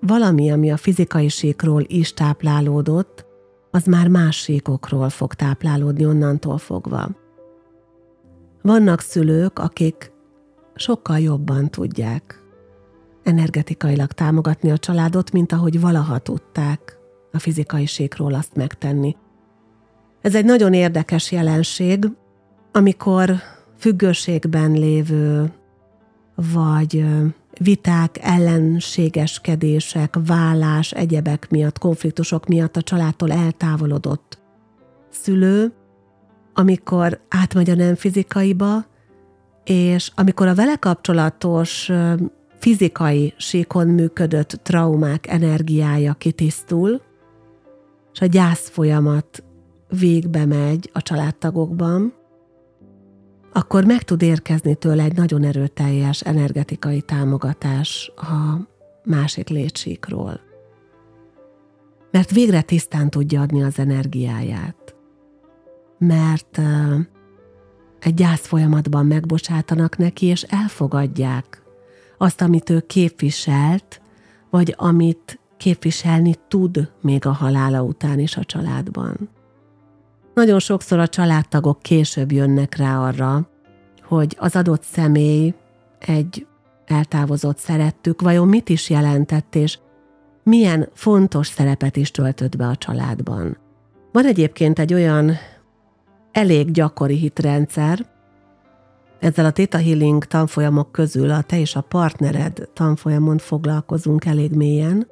valami, 0.00 0.50
ami 0.50 0.70
a 0.70 0.76
fizikai 0.76 1.28
síkról 1.28 1.82
is 1.86 2.14
táplálódott, 2.14 3.26
az 3.70 3.84
már 3.84 4.08
más 4.08 4.36
síkokról 4.36 5.08
fog 5.08 5.34
táplálódni 5.34 6.06
onnantól 6.06 6.58
fogva. 6.58 7.08
Vannak 8.62 9.00
szülők, 9.00 9.58
akik 9.58 10.13
sokkal 10.74 11.18
jobban 11.18 11.70
tudják 11.70 12.42
energetikailag 13.24 14.12
támogatni 14.12 14.70
a 14.70 14.78
családot, 14.78 15.32
mint 15.32 15.52
ahogy 15.52 15.80
valaha 15.80 16.18
tudták 16.18 16.98
a 17.32 17.38
fizikai 17.38 17.86
síkról 17.86 18.34
azt 18.34 18.54
megtenni. 18.54 19.16
Ez 20.20 20.34
egy 20.34 20.44
nagyon 20.44 20.72
érdekes 20.72 21.32
jelenség, 21.32 22.04
amikor 22.72 23.34
függőségben 23.78 24.72
lévő, 24.72 25.52
vagy 26.52 27.04
viták, 27.60 28.18
ellenségeskedések, 28.20 30.14
vállás, 30.26 30.92
egyebek 30.92 31.50
miatt, 31.50 31.78
konfliktusok 31.78 32.46
miatt 32.46 32.76
a 32.76 32.82
családtól 32.82 33.32
eltávolodott 33.32 34.38
szülő, 35.10 35.72
amikor 36.54 37.20
átmegy 37.28 37.70
a 37.70 37.74
nem 37.74 37.94
fizikaiba, 37.94 38.84
és 39.64 40.10
amikor 40.14 40.46
a 40.46 40.54
vele 40.54 40.76
kapcsolatos 40.76 41.90
fizikai 42.58 43.34
síkon 43.36 43.88
működött 43.88 44.60
traumák 44.62 45.26
energiája 45.26 46.12
kitisztul, 46.12 47.02
és 48.12 48.20
a 48.20 48.26
gyász 48.26 48.68
folyamat 48.68 49.44
végbe 49.98 50.44
megy 50.44 50.90
a 50.92 51.02
családtagokban, 51.02 52.14
akkor 53.52 53.84
meg 53.84 54.02
tud 54.02 54.22
érkezni 54.22 54.74
tőle 54.74 55.02
egy 55.02 55.16
nagyon 55.16 55.44
erőteljes 55.44 56.20
energetikai 56.20 57.00
támogatás 57.00 58.12
a 58.16 58.68
másik 59.04 59.48
létsíkról. 59.48 60.40
Mert 62.10 62.30
végre 62.30 62.62
tisztán 62.62 63.10
tudja 63.10 63.40
adni 63.40 63.62
az 63.62 63.78
energiáját. 63.78 64.94
Mert 65.98 66.60
egy 68.04 68.14
gyász 68.14 68.46
folyamatban 68.46 69.06
megbocsátanak 69.06 69.96
neki, 69.96 70.26
és 70.26 70.42
elfogadják 70.42 71.62
azt, 72.18 72.40
amit 72.40 72.70
ő 72.70 72.80
képviselt, 72.80 74.00
vagy 74.50 74.74
amit 74.78 75.38
képviselni 75.56 76.34
tud 76.48 76.92
még 77.00 77.26
a 77.26 77.32
halála 77.32 77.82
után 77.82 78.18
is 78.18 78.36
a 78.36 78.44
családban. 78.44 79.28
Nagyon 80.34 80.58
sokszor 80.58 80.98
a 80.98 81.08
családtagok 81.08 81.82
később 81.82 82.32
jönnek 82.32 82.76
rá 82.76 82.98
arra, 82.98 83.48
hogy 84.02 84.36
az 84.38 84.56
adott 84.56 84.82
személy 84.82 85.54
egy 85.98 86.46
eltávozott 86.84 87.58
szerettük, 87.58 88.22
vajon 88.22 88.48
mit 88.48 88.68
is 88.68 88.90
jelentett, 88.90 89.54
és 89.54 89.78
milyen 90.42 90.88
fontos 90.94 91.46
szerepet 91.46 91.96
is 91.96 92.10
töltött 92.10 92.56
be 92.56 92.66
a 92.66 92.76
családban. 92.76 93.56
Van 94.12 94.26
egyébként 94.26 94.78
egy 94.78 94.94
olyan 94.94 95.32
elég 96.34 96.70
gyakori 96.70 97.16
hitrendszer, 97.16 98.06
ezzel 99.18 99.44
a 99.44 99.50
Theta 99.50 99.78
Healing 99.78 100.24
tanfolyamok 100.24 100.92
közül 100.92 101.30
a 101.30 101.42
te 101.42 101.60
és 101.60 101.76
a 101.76 101.80
partnered 101.80 102.68
tanfolyamon 102.72 103.38
foglalkozunk 103.38 104.24
elég 104.24 104.52
mélyen, 104.52 105.06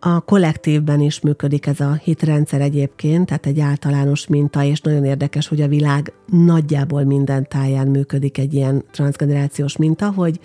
a 0.00 0.20
kollektívben 0.20 1.00
is 1.00 1.20
működik 1.20 1.66
ez 1.66 1.80
a 1.80 1.92
hitrendszer 1.92 2.60
egyébként, 2.60 3.26
tehát 3.26 3.46
egy 3.46 3.60
általános 3.60 4.26
minta, 4.26 4.62
és 4.62 4.80
nagyon 4.80 5.04
érdekes, 5.04 5.48
hogy 5.48 5.60
a 5.60 5.68
világ 5.68 6.12
nagyjából 6.26 7.04
minden 7.04 7.48
táján 7.48 7.86
működik 7.86 8.38
egy 8.38 8.54
ilyen 8.54 8.84
transgenerációs 8.90 9.76
minta, 9.76 10.10
hogy 10.10 10.40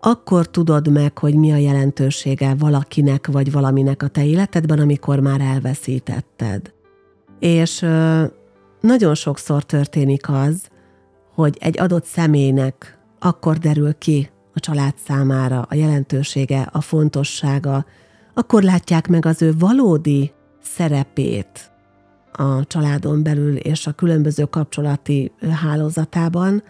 akkor 0.00 0.50
tudod 0.50 0.92
meg, 0.92 1.18
hogy 1.18 1.34
mi 1.34 1.52
a 1.52 1.56
jelentősége 1.56 2.54
valakinek 2.58 3.26
vagy 3.26 3.52
valaminek 3.52 4.02
a 4.02 4.08
te 4.08 4.24
életedben, 4.24 4.78
amikor 4.78 5.20
már 5.20 5.40
elveszítetted. 5.40 6.72
És 7.38 7.86
nagyon 8.82 9.14
sokszor 9.14 9.62
történik 9.62 10.28
az, 10.28 10.68
hogy 11.34 11.56
egy 11.60 11.80
adott 11.80 12.04
személynek 12.04 12.98
akkor 13.18 13.58
derül 13.58 13.98
ki 13.98 14.30
a 14.54 14.60
család 14.60 14.94
számára 15.06 15.66
a 15.68 15.74
jelentősége, 15.74 16.68
a 16.72 16.80
fontossága, 16.80 17.84
akkor 18.34 18.62
látják 18.62 19.08
meg 19.08 19.26
az 19.26 19.42
ő 19.42 19.54
valódi 19.58 20.32
szerepét 20.62 21.70
a 22.32 22.66
családon 22.66 23.22
belül 23.22 23.56
és 23.56 23.86
a 23.86 23.92
különböző 23.92 24.44
kapcsolati 24.44 25.32
hálózatában, 25.62 26.62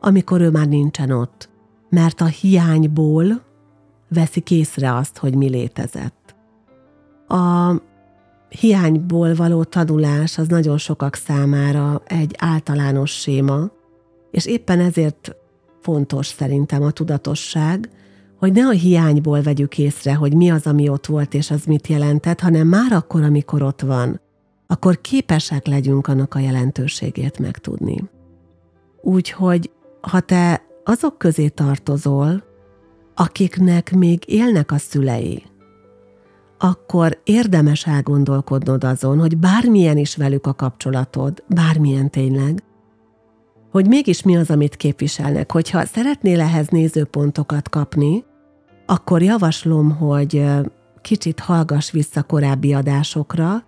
amikor 0.00 0.40
ő 0.40 0.50
már 0.50 0.68
nincsen 0.68 1.10
ott. 1.10 1.48
Mert 1.88 2.20
a 2.20 2.26
hiányból 2.26 3.42
veszik 4.08 4.50
észre 4.50 4.94
azt, 4.94 5.18
hogy 5.18 5.34
mi 5.34 5.48
létezett. 5.48 6.34
A 7.28 7.72
hiányból 8.58 9.34
való 9.34 9.64
tanulás 9.64 10.38
az 10.38 10.48
nagyon 10.48 10.78
sokak 10.78 11.14
számára 11.14 12.02
egy 12.06 12.34
általános 12.38 13.10
séma, 13.10 13.70
és 14.30 14.46
éppen 14.46 14.80
ezért 14.80 15.36
fontos 15.80 16.26
szerintem 16.26 16.82
a 16.82 16.90
tudatosság, 16.90 17.90
hogy 18.38 18.52
ne 18.52 18.66
a 18.66 18.70
hiányból 18.70 19.42
vegyük 19.42 19.78
észre, 19.78 20.14
hogy 20.14 20.34
mi 20.34 20.50
az, 20.50 20.66
ami 20.66 20.88
ott 20.88 21.06
volt, 21.06 21.34
és 21.34 21.50
az 21.50 21.64
mit 21.64 21.86
jelentett, 21.86 22.40
hanem 22.40 22.66
már 22.66 22.92
akkor, 22.92 23.22
amikor 23.22 23.62
ott 23.62 23.80
van, 23.80 24.20
akkor 24.66 25.00
képesek 25.00 25.66
legyünk 25.66 26.06
annak 26.06 26.34
a 26.34 26.38
jelentőségét 26.38 27.38
megtudni. 27.38 28.10
Úgyhogy, 29.02 29.70
ha 30.00 30.20
te 30.20 30.62
azok 30.84 31.18
közé 31.18 31.48
tartozol, 31.48 32.44
akiknek 33.14 33.94
még 33.94 34.22
élnek 34.26 34.72
a 34.72 34.78
szülei, 34.78 35.42
akkor 36.58 37.20
érdemes 37.24 37.86
elgondolkodnod 37.86 38.84
azon, 38.84 39.18
hogy 39.18 39.36
bármilyen 39.36 39.96
is 39.96 40.16
velük 40.16 40.46
a 40.46 40.54
kapcsolatod, 40.54 41.44
bármilyen 41.48 42.10
tényleg, 42.10 42.62
hogy 43.70 43.86
mégis 43.86 44.22
mi 44.22 44.36
az, 44.36 44.50
amit 44.50 44.76
képviselnek. 44.76 45.52
Hogyha 45.52 45.84
szeretnél 45.84 46.40
ehhez 46.40 46.68
nézőpontokat 46.68 47.68
kapni, 47.68 48.24
akkor 48.86 49.22
javaslom, 49.22 49.90
hogy 49.90 50.44
kicsit 51.02 51.40
hallgass 51.40 51.90
vissza 51.90 52.22
korábbi 52.22 52.74
adásokra, 52.74 53.64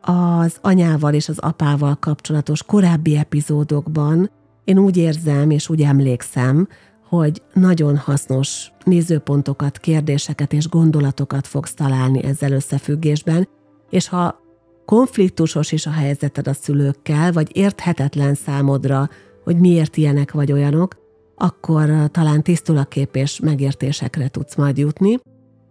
az 0.00 0.56
anyával 0.60 1.14
és 1.14 1.28
az 1.28 1.38
apával 1.38 1.96
kapcsolatos 1.96 2.62
korábbi 2.62 3.16
epizódokban 3.16 4.30
én 4.64 4.78
úgy 4.78 4.96
érzem 4.96 5.50
és 5.50 5.68
úgy 5.68 5.82
emlékszem, 5.82 6.68
hogy 7.16 7.42
nagyon 7.52 7.96
hasznos 7.96 8.72
nézőpontokat, 8.84 9.78
kérdéseket 9.78 10.52
és 10.52 10.68
gondolatokat 10.68 11.46
fogsz 11.46 11.74
találni 11.74 12.24
ezzel 12.24 12.52
összefüggésben, 12.52 13.48
és 13.90 14.08
ha 14.08 14.40
konfliktusos 14.84 15.72
is 15.72 15.86
a 15.86 15.90
helyzeted 15.90 16.48
a 16.48 16.52
szülőkkel, 16.52 17.32
vagy 17.32 17.56
érthetetlen 17.56 18.34
számodra 18.34 19.08
hogy 19.46 19.58
miért 19.58 19.96
ilyenek 19.96 20.32
vagy 20.32 20.52
olyanok, 20.52 20.96
akkor 21.36 22.10
talán 22.10 22.42
tisztul 22.42 22.76
a 22.76 22.84
kép 22.84 23.16
és 23.16 23.40
megértésekre 23.40 24.28
tudsz 24.28 24.54
majd 24.54 24.78
jutni, 24.78 25.18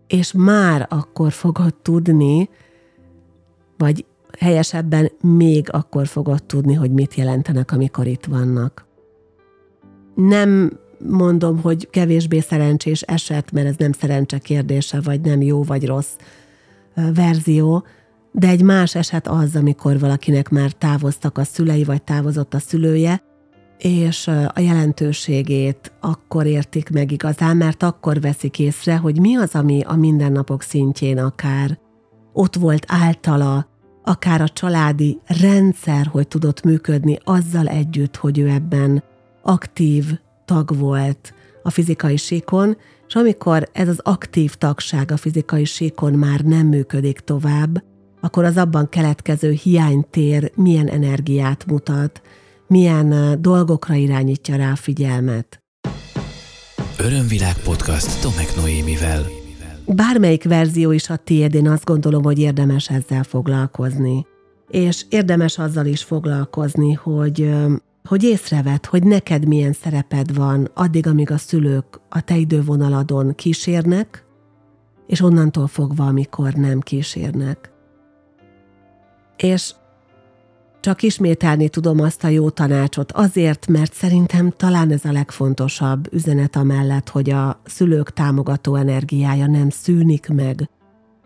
és 0.08 0.32
már 0.32 0.86
akkor 0.90 1.32
fogod 1.32 1.76
tudni, 1.76 2.50
vagy 3.78 4.06
helyesebben 4.40 5.12
még 5.22 5.68
akkor 5.72 6.08
fogod 6.08 6.44
tudni, 6.44 6.74
hogy 6.74 6.92
mit 6.92 7.14
jelentenek, 7.14 7.72
amikor 7.72 8.08
itt 8.08 8.26
vannak. 8.26 8.86
Nem 10.16 10.80
mondom, 11.00 11.62
hogy 11.62 11.90
kevésbé 11.90 12.40
szerencsés 12.40 13.02
eset, 13.02 13.52
mert 13.52 13.68
ez 13.68 13.76
nem 13.78 13.92
szerencse 13.92 14.38
kérdése, 14.38 15.02
vagy 15.02 15.22
nem 15.22 15.42
jó 15.42 15.64
vagy 15.64 15.86
rossz 15.86 16.16
verzió, 17.14 17.84
de 18.32 18.48
egy 18.48 18.62
más 18.62 18.96
eset 18.96 19.28
az, 19.28 19.56
amikor 19.56 20.00
valakinek 20.00 20.50
már 20.50 20.72
távoztak 20.72 21.38
a 21.38 21.44
szülei, 21.44 21.84
vagy 21.84 22.04
távozott 22.04 22.54
a 22.54 22.60
szülője, 22.60 23.24
és 23.78 24.28
a 24.28 24.60
jelentőségét 24.60 25.92
akkor 26.02 26.46
értik 26.46 26.90
meg 26.90 27.12
igazán, 27.12 27.58
mert 27.58 27.84
akkor 27.84 28.22
veszik 28.22 28.60
észre, 28.60 28.98
hogy 28.98 29.20
mi 29.20 29.36
az, 29.36 29.56
ami 29.56 29.82
a 29.82 29.96
mindennapok 29.96 30.62
szintjén 30.62 31.18
akár 31.18 31.80
ott 32.34 32.56
volt 32.56 32.86
általa, 32.88 33.68
akár 34.04 34.42
a 34.42 34.48
családi 34.48 35.20
rendszer, 35.42 36.06
hogy 36.06 36.28
tudott 36.28 36.64
működni 36.64 37.18
azzal 37.24 37.68
együtt, 37.68 38.16
hogy 38.16 38.40
ő 38.40 38.50
ebben 38.50 39.04
aktív 39.42 40.20
tag 40.46 40.78
volt 40.78 41.34
a 41.64 41.70
fizikai 41.70 42.18
síkon, 42.18 42.78
És 43.08 43.16
amikor 43.16 43.70
ez 43.72 43.88
az 43.88 44.00
aktív 44.04 44.54
tagság 44.56 45.12
a 45.12 45.18
fizikai 45.18 45.66
síkon 45.66 46.14
már 46.14 46.40
nem 46.40 46.68
működik 46.68 47.20
tovább, 47.20 47.84
akkor 48.22 48.44
az 48.44 48.58
abban 48.58 48.90
keletkező 48.90 49.52
hiánytér 49.52 50.52
milyen 50.56 50.88
energiát 50.88 51.66
mutat, 51.66 52.22
milyen 52.68 53.38
dolgokra 53.42 53.94
irányítja 53.94 54.56
rá 54.56 54.72
a 54.72 54.76
figyelmet. 54.76 55.64
Örömvilág 57.00 57.56
podcast 57.64 58.22
Tomek 58.22 58.56
Noémivel. 58.56 59.26
Bármelyik 59.86 60.44
verzió 60.44 60.92
is 60.92 61.10
a 61.10 61.16
tiéd, 61.16 61.56
én 61.56 61.70
azt 61.70 61.86
gondolom, 61.86 62.24
hogy 62.24 62.40
érdemes 62.40 62.90
ezzel 62.90 63.24
foglalkozni. 63.24 64.26
És 64.70 65.06
érdemes 65.10 65.58
azzal 65.58 65.86
is 65.86 66.04
foglalkozni, 66.04 66.94
hogy 66.94 67.50
hogy 68.06 68.24
észreved, 68.24 68.86
hogy 68.86 69.04
neked 69.04 69.48
milyen 69.48 69.74
szereped 69.74 70.36
van 70.36 70.70
addig, 70.74 71.08
amíg 71.08 71.32
a 71.32 71.38
szülők 71.38 71.86
a 72.10 72.22
te 72.22 72.36
idővonaladon 72.36 73.36
kísérnek, 73.36 74.26
és 75.08 75.22
onnantól 75.22 75.68
fogva, 75.68 76.06
amikor 76.06 76.54
nem 76.54 76.80
kísérnek. 76.80 77.72
És 79.38 79.74
csak 80.80 81.02
ismételni 81.02 81.70
tudom 81.70 82.00
azt 82.00 82.24
a 82.24 82.28
jó 82.28 82.50
tanácsot 82.50 83.12
azért, 83.12 83.68
mert 83.68 83.94
szerintem 83.94 84.50
talán 84.50 84.92
ez 84.92 85.06
a 85.06 85.12
legfontosabb 85.12 86.14
üzenet 86.14 86.56
amellett, 86.56 87.10
hogy 87.10 87.30
a 87.30 87.62
szülők 87.64 88.14
támogató 88.14 88.76
energiája 88.76 89.48
nem 89.48 89.70
szűnik 89.70 90.28
meg 90.28 90.70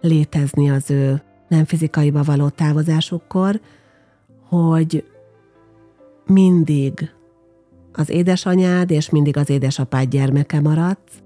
létezni 0.01 0.69
az 0.69 0.91
ő 0.91 1.21
nem 1.47 1.65
fizikaiba 1.65 2.23
való 2.23 2.49
távozásukkor, 2.49 3.59
hogy 4.47 5.03
mindig 6.29 7.11
az 7.93 8.09
édesanyád 8.09 8.91
és 8.91 9.09
mindig 9.09 9.37
az 9.37 9.49
édesapád 9.49 10.09
gyermeke 10.09 10.61
maradsz, 10.61 11.21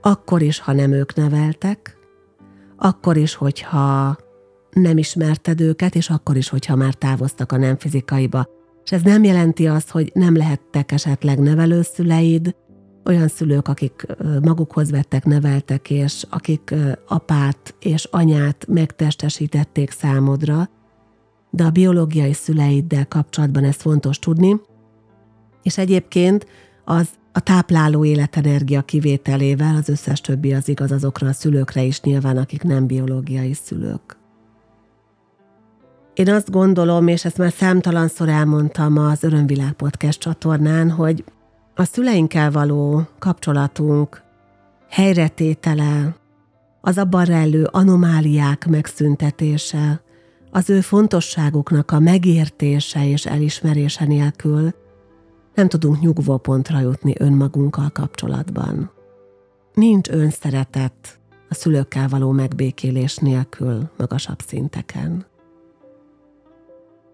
akkor 0.00 0.42
is, 0.42 0.58
ha 0.58 0.72
nem 0.72 0.92
ők 0.92 1.14
neveltek, 1.14 1.96
akkor 2.76 3.16
is, 3.16 3.34
hogyha 3.34 4.16
nem 4.70 4.98
ismerted 4.98 5.60
őket, 5.60 5.94
és 5.94 6.10
akkor 6.10 6.36
is, 6.36 6.48
hogyha 6.48 6.76
már 6.76 6.94
távoztak 6.94 7.52
a 7.52 7.56
nem 7.56 7.76
fizikaiba. 7.76 8.46
És 8.84 8.92
ez 8.92 9.02
nem 9.02 9.24
jelenti 9.24 9.66
azt, 9.66 9.90
hogy 9.90 10.10
nem 10.14 10.36
lehettek 10.36 10.92
esetleg 10.92 11.38
nevelőszüleid, 11.38 12.54
olyan 13.04 13.28
szülők, 13.28 13.68
akik 13.68 14.06
magukhoz 14.42 14.90
vettek, 14.90 15.24
neveltek, 15.24 15.90
és 15.90 16.26
akik 16.30 16.74
apát 17.08 17.74
és 17.80 18.08
anyát 18.10 18.66
megtestesítették 18.68 19.90
számodra, 19.90 20.68
de 21.54 21.64
a 21.64 21.70
biológiai 21.70 22.32
szüleiddel 22.32 23.06
kapcsolatban 23.06 23.64
ez 23.64 23.76
fontos 23.76 24.18
tudni, 24.18 24.60
és 25.62 25.78
egyébként 25.78 26.46
az 26.84 27.08
a 27.32 27.40
tápláló 27.40 28.04
életenergia 28.04 28.82
kivételével 28.82 29.76
az 29.76 29.88
összes 29.88 30.20
többi 30.20 30.52
az 30.52 30.68
igaz 30.68 30.92
azokra 30.92 31.28
a 31.28 31.32
szülőkre 31.32 31.82
is 31.82 32.00
nyilván, 32.00 32.36
akik 32.36 32.62
nem 32.62 32.86
biológiai 32.86 33.52
szülők. 33.52 34.16
Én 36.14 36.30
azt 36.30 36.50
gondolom, 36.50 37.08
és 37.08 37.24
ezt 37.24 37.38
már 37.38 37.52
számtalanszor 37.52 38.28
elmondtam 38.28 38.98
az 38.98 39.22
Örömvilág 39.22 39.72
Podcast 39.72 40.20
csatornán, 40.20 40.90
hogy 40.90 41.24
a 41.74 41.84
szüleinkkel 41.84 42.50
való 42.50 43.02
kapcsolatunk 43.18 44.22
helyretétele, 44.88 46.16
az 46.80 46.98
abban 46.98 47.24
rejlő 47.24 47.64
anomáliák 47.70 48.66
megszüntetése, 48.66 50.02
az 50.54 50.70
ő 50.70 50.80
fontosságuknak 50.80 51.90
a 51.90 51.98
megértése 51.98 53.08
és 53.08 53.26
elismerése 53.26 54.04
nélkül 54.04 54.70
nem 55.54 55.68
tudunk 55.68 56.00
nyugvópontra 56.00 56.80
jutni 56.80 57.14
önmagunkkal 57.18 57.90
kapcsolatban. 57.90 58.90
Nincs 59.74 60.08
önszeretet 60.08 61.18
a 61.48 61.54
szülőkkel 61.54 62.08
való 62.08 62.30
megbékélés 62.30 63.16
nélkül 63.16 63.90
magasabb 63.96 64.40
szinteken. 64.46 65.26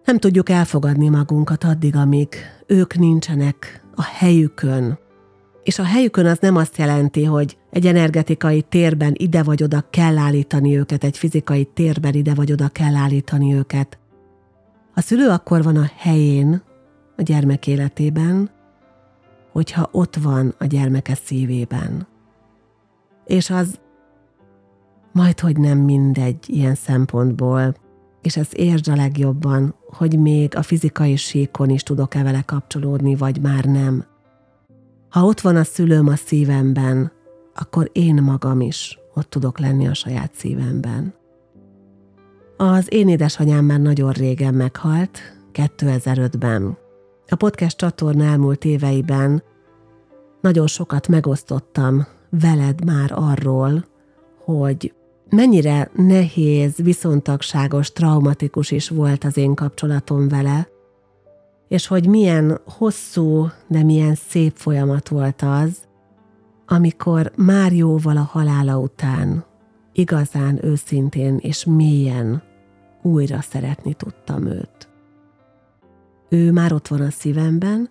Nem 0.05 0.19
tudjuk 0.19 0.49
elfogadni 0.49 1.09
magunkat 1.09 1.65
addig, 1.65 1.97
amíg 1.97 2.35
ők 2.67 2.95
nincsenek 2.95 3.85
a 3.95 4.03
helyükön, 4.03 4.99
és 5.63 5.79
a 5.79 5.85
helyükön 5.85 6.27
az 6.27 6.39
nem 6.39 6.57
azt 6.57 6.77
jelenti, 6.77 7.25
hogy 7.25 7.58
egy 7.71 7.87
energetikai 7.87 8.63
térben 8.63 9.13
ide 9.17 9.43
vagy 9.43 9.63
oda 9.63 9.85
kell 9.91 10.19
állítani 10.19 10.77
őket, 10.77 11.05
egy 11.05 11.19
fizikai 11.19 11.65
térben 11.65 12.15
ide 12.15 12.35
vagy 12.35 12.53
oda 12.53 12.69
kell 12.69 12.95
állítani 12.95 13.55
őket. 13.55 13.99
A 14.95 15.01
szülő 15.01 15.29
akkor 15.29 15.63
van 15.63 15.77
a 15.77 15.91
helyén 15.97 16.63
a 17.17 17.23
gyermek 17.23 17.67
életében, 17.67 18.51
hogyha 19.53 19.89
ott 19.93 20.17
van 20.17 20.55
a 20.59 20.65
gyermeke 20.65 21.15
szívében. 21.15 22.07
És 23.27 23.51
az 23.51 23.79
majd, 25.13 25.41
hogy 25.41 25.57
nem 25.57 25.79
mindegy 25.79 26.39
ilyen 26.47 26.75
szempontból, 26.75 27.75
és 28.23 28.37
ezt 28.37 28.55
értsd 28.55 28.89
a 28.89 28.95
legjobban, 28.95 29.75
hogy 29.87 30.19
még 30.19 30.57
a 30.57 30.63
fizikai 30.63 31.17
síkon 31.17 31.69
is 31.69 31.83
tudok-e 31.83 32.23
vele 32.23 32.43
kapcsolódni, 32.43 33.17
vagy 33.17 33.41
már 33.41 33.65
nem. 33.65 34.05
Ha 35.09 35.25
ott 35.25 35.41
van 35.41 35.57
a 35.57 35.65
szülőm 35.65 36.09
a 36.09 36.17
szívemben, 36.17 37.13
akkor 37.61 37.91
én 37.93 38.23
magam 38.23 38.61
is 38.61 38.99
ott 39.15 39.31
tudok 39.31 39.59
lenni 39.59 39.87
a 39.87 39.95
saját 39.95 40.35
szívemben. 40.35 41.15
Az 42.57 42.87
én 42.93 43.09
édesanyám 43.09 43.65
már 43.65 43.81
nagyon 43.81 44.13
régen 44.13 44.55
meghalt, 44.55 45.19
2005-ben. 45.53 46.77
A 47.29 47.37
podcast 47.37 47.77
csatorna 47.77 48.25
elmúlt 48.25 48.65
éveiben 48.65 49.43
nagyon 50.41 50.67
sokat 50.67 51.09
megosztottam 51.09 52.07
veled 52.31 52.85
már 52.85 53.11
arról, 53.15 53.85
hogy 54.45 54.95
mennyire 55.31 55.91
nehéz, 55.95 56.77
viszontagságos, 56.77 57.93
traumatikus 57.93 58.71
is 58.71 58.89
volt 58.89 59.25
az 59.25 59.37
én 59.37 59.55
kapcsolatom 59.55 60.29
vele, 60.29 60.69
és 61.69 61.87
hogy 61.87 62.09
milyen 62.09 62.61
hosszú, 62.65 63.49
de 63.67 63.83
milyen 63.83 64.15
szép 64.15 64.53
folyamat 64.57 65.09
volt 65.09 65.43
az, 65.43 65.88
amikor 66.69 67.33
már 67.37 67.73
jóval 67.73 68.17
a 68.17 68.29
halála 68.31 68.79
után 68.79 69.45
igazán 69.93 70.65
őszintén 70.65 71.37
és 71.41 71.65
mélyen 71.65 72.43
újra 73.03 73.41
szeretni 73.41 73.95
tudtam 73.95 74.47
őt. 74.47 74.89
Ő 76.29 76.53
már 76.53 76.73
ott 76.73 76.89
van 76.89 77.01
a 77.01 77.11
szívemben, 77.11 77.91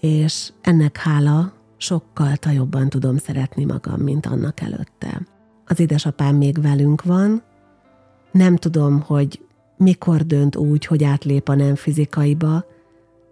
és 0.00 0.52
ennek 0.60 0.96
hála 0.96 1.52
sokkal 1.76 2.32
jobban 2.52 2.88
tudom 2.88 3.16
szeretni 3.16 3.64
magam, 3.64 4.00
mint 4.00 4.26
annak 4.26 4.60
előtte. 4.60 5.26
Az 5.66 5.80
édesapám 5.80 6.36
még 6.36 6.62
velünk 6.62 7.02
van, 7.02 7.42
nem 8.32 8.56
tudom, 8.56 9.00
hogy 9.00 9.44
mikor 9.76 10.22
dönt 10.22 10.56
úgy, 10.56 10.86
hogy 10.86 11.04
átlép 11.04 11.48
a 11.48 11.54
nem 11.54 11.74
fizikaiba, 11.74 12.64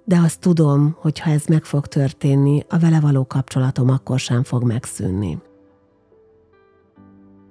de 0.04 0.18
azt 0.18 0.40
tudom, 0.40 0.96
hogy 1.00 1.18
ha 1.18 1.30
ez 1.30 1.44
meg 1.46 1.64
fog 1.64 1.86
történni, 1.86 2.64
a 2.68 2.78
vele 2.78 3.00
való 3.00 3.26
kapcsolatom 3.26 3.88
akkor 3.88 4.18
sem 4.18 4.42
fog 4.42 4.64
megszűnni. 4.64 5.38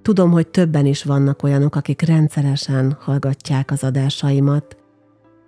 Tudom, 0.02 0.30
hogy 0.30 0.48
többen 0.48 0.86
is 0.86 1.04
vannak 1.04 1.42
olyanok, 1.42 1.76
akik 1.76 2.02
rendszeresen 2.02 2.96
hallgatják 3.00 3.70
az 3.70 3.84
adásaimat, 3.84 4.76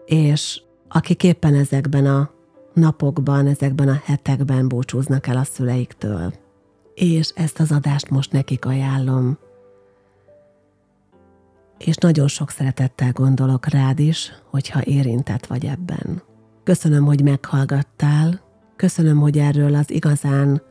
és 0.05 0.63
akik 0.89 1.23
éppen 1.23 1.55
ezekben 1.55 2.07
a 2.07 2.31
napokban, 2.73 3.47
ezekben 3.47 3.89
a 3.89 4.01
hetekben 4.05 4.69
búcsúznak 4.69 5.27
el 5.27 5.37
a 5.37 5.45
szüleiktől. 5.45 6.33
És 6.95 7.29
ezt 7.29 7.61
az 7.61 7.73
adást 7.73 8.11
most 8.11 8.33
nekik 8.33 8.65
ajánlom, 8.65 9.39
és 11.79 11.97
nagyon 11.97 12.29
sok 12.29 12.51
szeretettel 12.51 13.13
gondolok 13.13 13.67
rád 13.67 13.99
is, 13.99 14.33
hogyha 14.51 14.83
érintett 14.83 15.47
vagy 15.47 15.65
ebben. 15.65 16.23
Köszönöm, 16.65 17.05
hogy 17.05 17.23
meghallgattál, 17.23 18.41
köszönöm, 18.77 19.19
hogy 19.19 19.39
erről 19.39 19.75
az 19.75 19.91
igazán 19.91 20.63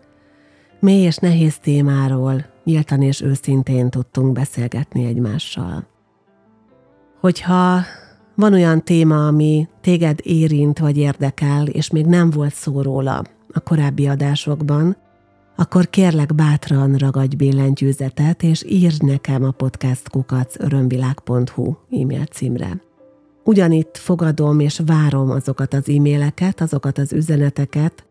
mély 0.79 1.03
és 1.03 1.15
nehéz 1.15 1.57
témáról 1.57 2.45
nyíltan 2.63 3.01
és 3.01 3.21
őszintén 3.21 3.89
tudtunk 3.89 4.33
beszélgetni 4.33 5.05
egymással. 5.05 5.87
Hogyha 7.19 7.81
van 8.35 8.53
olyan 8.53 8.83
téma, 8.83 9.27
ami 9.27 9.67
téged 9.81 10.19
érint 10.23 10.79
vagy 10.79 10.97
érdekel, 10.97 11.67
és 11.67 11.89
még 11.89 12.05
nem 12.05 12.29
volt 12.29 12.53
szó 12.53 12.81
róla 12.81 13.23
a 13.53 13.59
korábbi 13.59 14.07
adásokban, 14.07 14.97
akkor 15.55 15.89
kérlek 15.89 16.35
bátran 16.35 16.95
ragadj 16.95 17.35
billentyűzetet, 17.35 18.43
és 18.43 18.63
írd 18.67 19.03
nekem 19.03 19.43
a 19.43 19.51
podcastkukacörömvilág.hu 19.51 21.75
e-mail 21.91 22.25
címre. 22.25 22.81
Ugyanitt 23.43 23.97
fogadom 23.97 24.59
és 24.59 24.81
várom 24.85 25.29
azokat 25.29 25.73
az 25.73 25.89
e-maileket, 25.89 26.61
azokat 26.61 26.97
az 26.97 27.13
üzeneteket, 27.13 28.07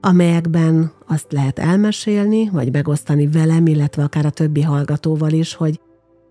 amelyekben 0.00 0.92
azt 1.06 1.32
lehet 1.32 1.58
elmesélni, 1.58 2.48
vagy 2.52 2.72
megosztani 2.72 3.26
velem, 3.26 3.66
illetve 3.66 4.02
akár 4.02 4.26
a 4.26 4.30
többi 4.30 4.62
hallgatóval 4.62 5.30
is, 5.30 5.54
hogy 5.54 5.80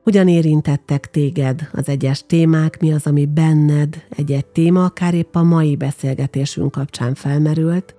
hogyan 0.03 0.27
érintettek 0.27 1.09
téged 1.09 1.69
az 1.73 1.89
egyes 1.89 2.23
témák, 2.27 2.81
mi 2.81 2.93
az, 2.93 3.07
ami 3.07 3.25
benned 3.25 4.03
egy-egy 4.09 4.45
téma, 4.45 4.83
akár 4.83 5.13
épp 5.13 5.35
a 5.35 5.43
mai 5.43 5.75
beszélgetésünk 5.75 6.71
kapcsán 6.71 7.13
felmerült, 7.13 7.95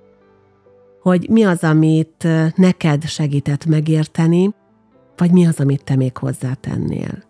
hogy 1.01 1.29
mi 1.31 1.45
az, 1.45 1.65
amit 1.65 2.29
neked 2.57 3.05
segített 3.05 3.67
megérteni, 3.67 4.55
vagy 5.17 5.31
mi 5.31 5.47
az, 5.47 5.61
amit 5.61 5.85
te 5.85 5.97
még 5.97 6.17
hozzátennél. 6.17 7.23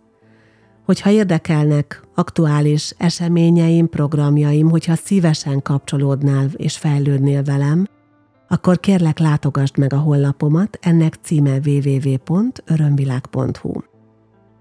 Hogyha 0.85 1.11
érdekelnek 1.11 2.02
aktuális 2.15 2.95
eseményeim, 2.97 3.89
programjaim, 3.89 4.71
hogyha 4.71 4.95
szívesen 4.95 5.63
kapcsolódnál 5.63 6.49
és 6.57 6.77
fejlődnél 6.77 7.43
velem, 7.43 7.87
akkor 8.49 8.81
kérlek 8.81 9.19
látogasd 9.19 9.79
meg 9.79 9.93
a 9.93 9.99
honlapomat, 9.99 10.79
ennek 10.81 11.19
címe 11.23 11.59
www.örömvilág.hu. 11.65 13.73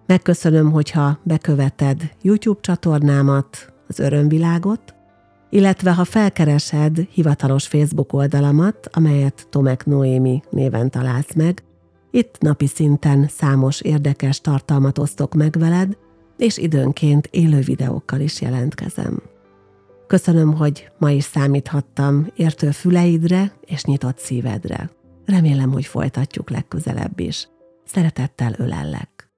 Megköszönöm, 0.06 0.72
hogyha 0.72 1.20
beköveted 1.24 2.12
YouTube 2.22 2.60
csatornámat, 2.62 3.74
az 3.88 4.00
Örömvilágot, 4.00 4.96
illetve 5.50 5.94
ha 5.94 6.04
felkeresed 6.04 7.08
hivatalos 7.10 7.68
Facebook 7.68 8.14
oldalamat, 8.14 8.90
amelyet 8.92 9.48
Tomek 9.50 9.86
Noémi 9.86 10.42
néven 10.50 10.90
találsz 10.90 11.34
meg, 11.34 11.64
itt 12.12 12.38
napi 12.40 12.68
szinten 12.68 13.28
számos 13.28 13.82
érdekes 13.82 14.42
tartalmat 14.42 14.98
osztok 14.98 15.34
meg 15.34 15.56
veled, 15.60 15.98
és 16.41 16.58
időnként 16.58 17.27
élő 17.32 17.60
videókkal 17.60 18.19
is 18.19 18.41
jelentkezem. 18.41 19.21
Köszönöm, 20.08 20.54
hogy 20.54 20.89
ma 20.97 21.12
is 21.12 21.23
számíthattam 21.23 22.27
értő 22.36 22.71
füleidre 22.71 23.54
és 23.65 23.84
nyitott 23.84 24.19
szívedre. 24.19 24.89
Remélem, 25.25 25.71
hogy 25.71 25.86
folytatjuk 25.86 26.49
legközelebb 26.49 27.19
is. 27.19 27.47
Szeretettel 27.86 28.54
ölellek. 28.58 29.30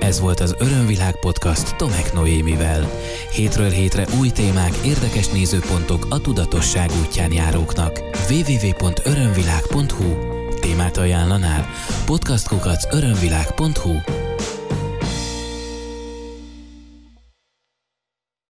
Ez 0.00 0.20
volt 0.20 0.40
az 0.40 0.54
Örömvilág 0.58 1.20
podcast 1.20 1.76
Tomek 1.76 2.12
Noémivel. 2.12 2.84
Hétről 3.32 3.70
hétre 3.70 4.06
új 4.20 4.28
témák, 4.28 4.72
érdekes 4.84 5.28
nézőpontok 5.28 6.06
a 6.10 6.20
tudatosság 6.20 6.90
útján 7.04 7.32
járóknak. 7.32 8.00
www.örömvilág.hu 8.30 10.38
Témát 10.60 10.96
ajánlanál? 10.96 11.66
Podcastkukac 12.06 12.94
örömvilág.hu 12.94 14.19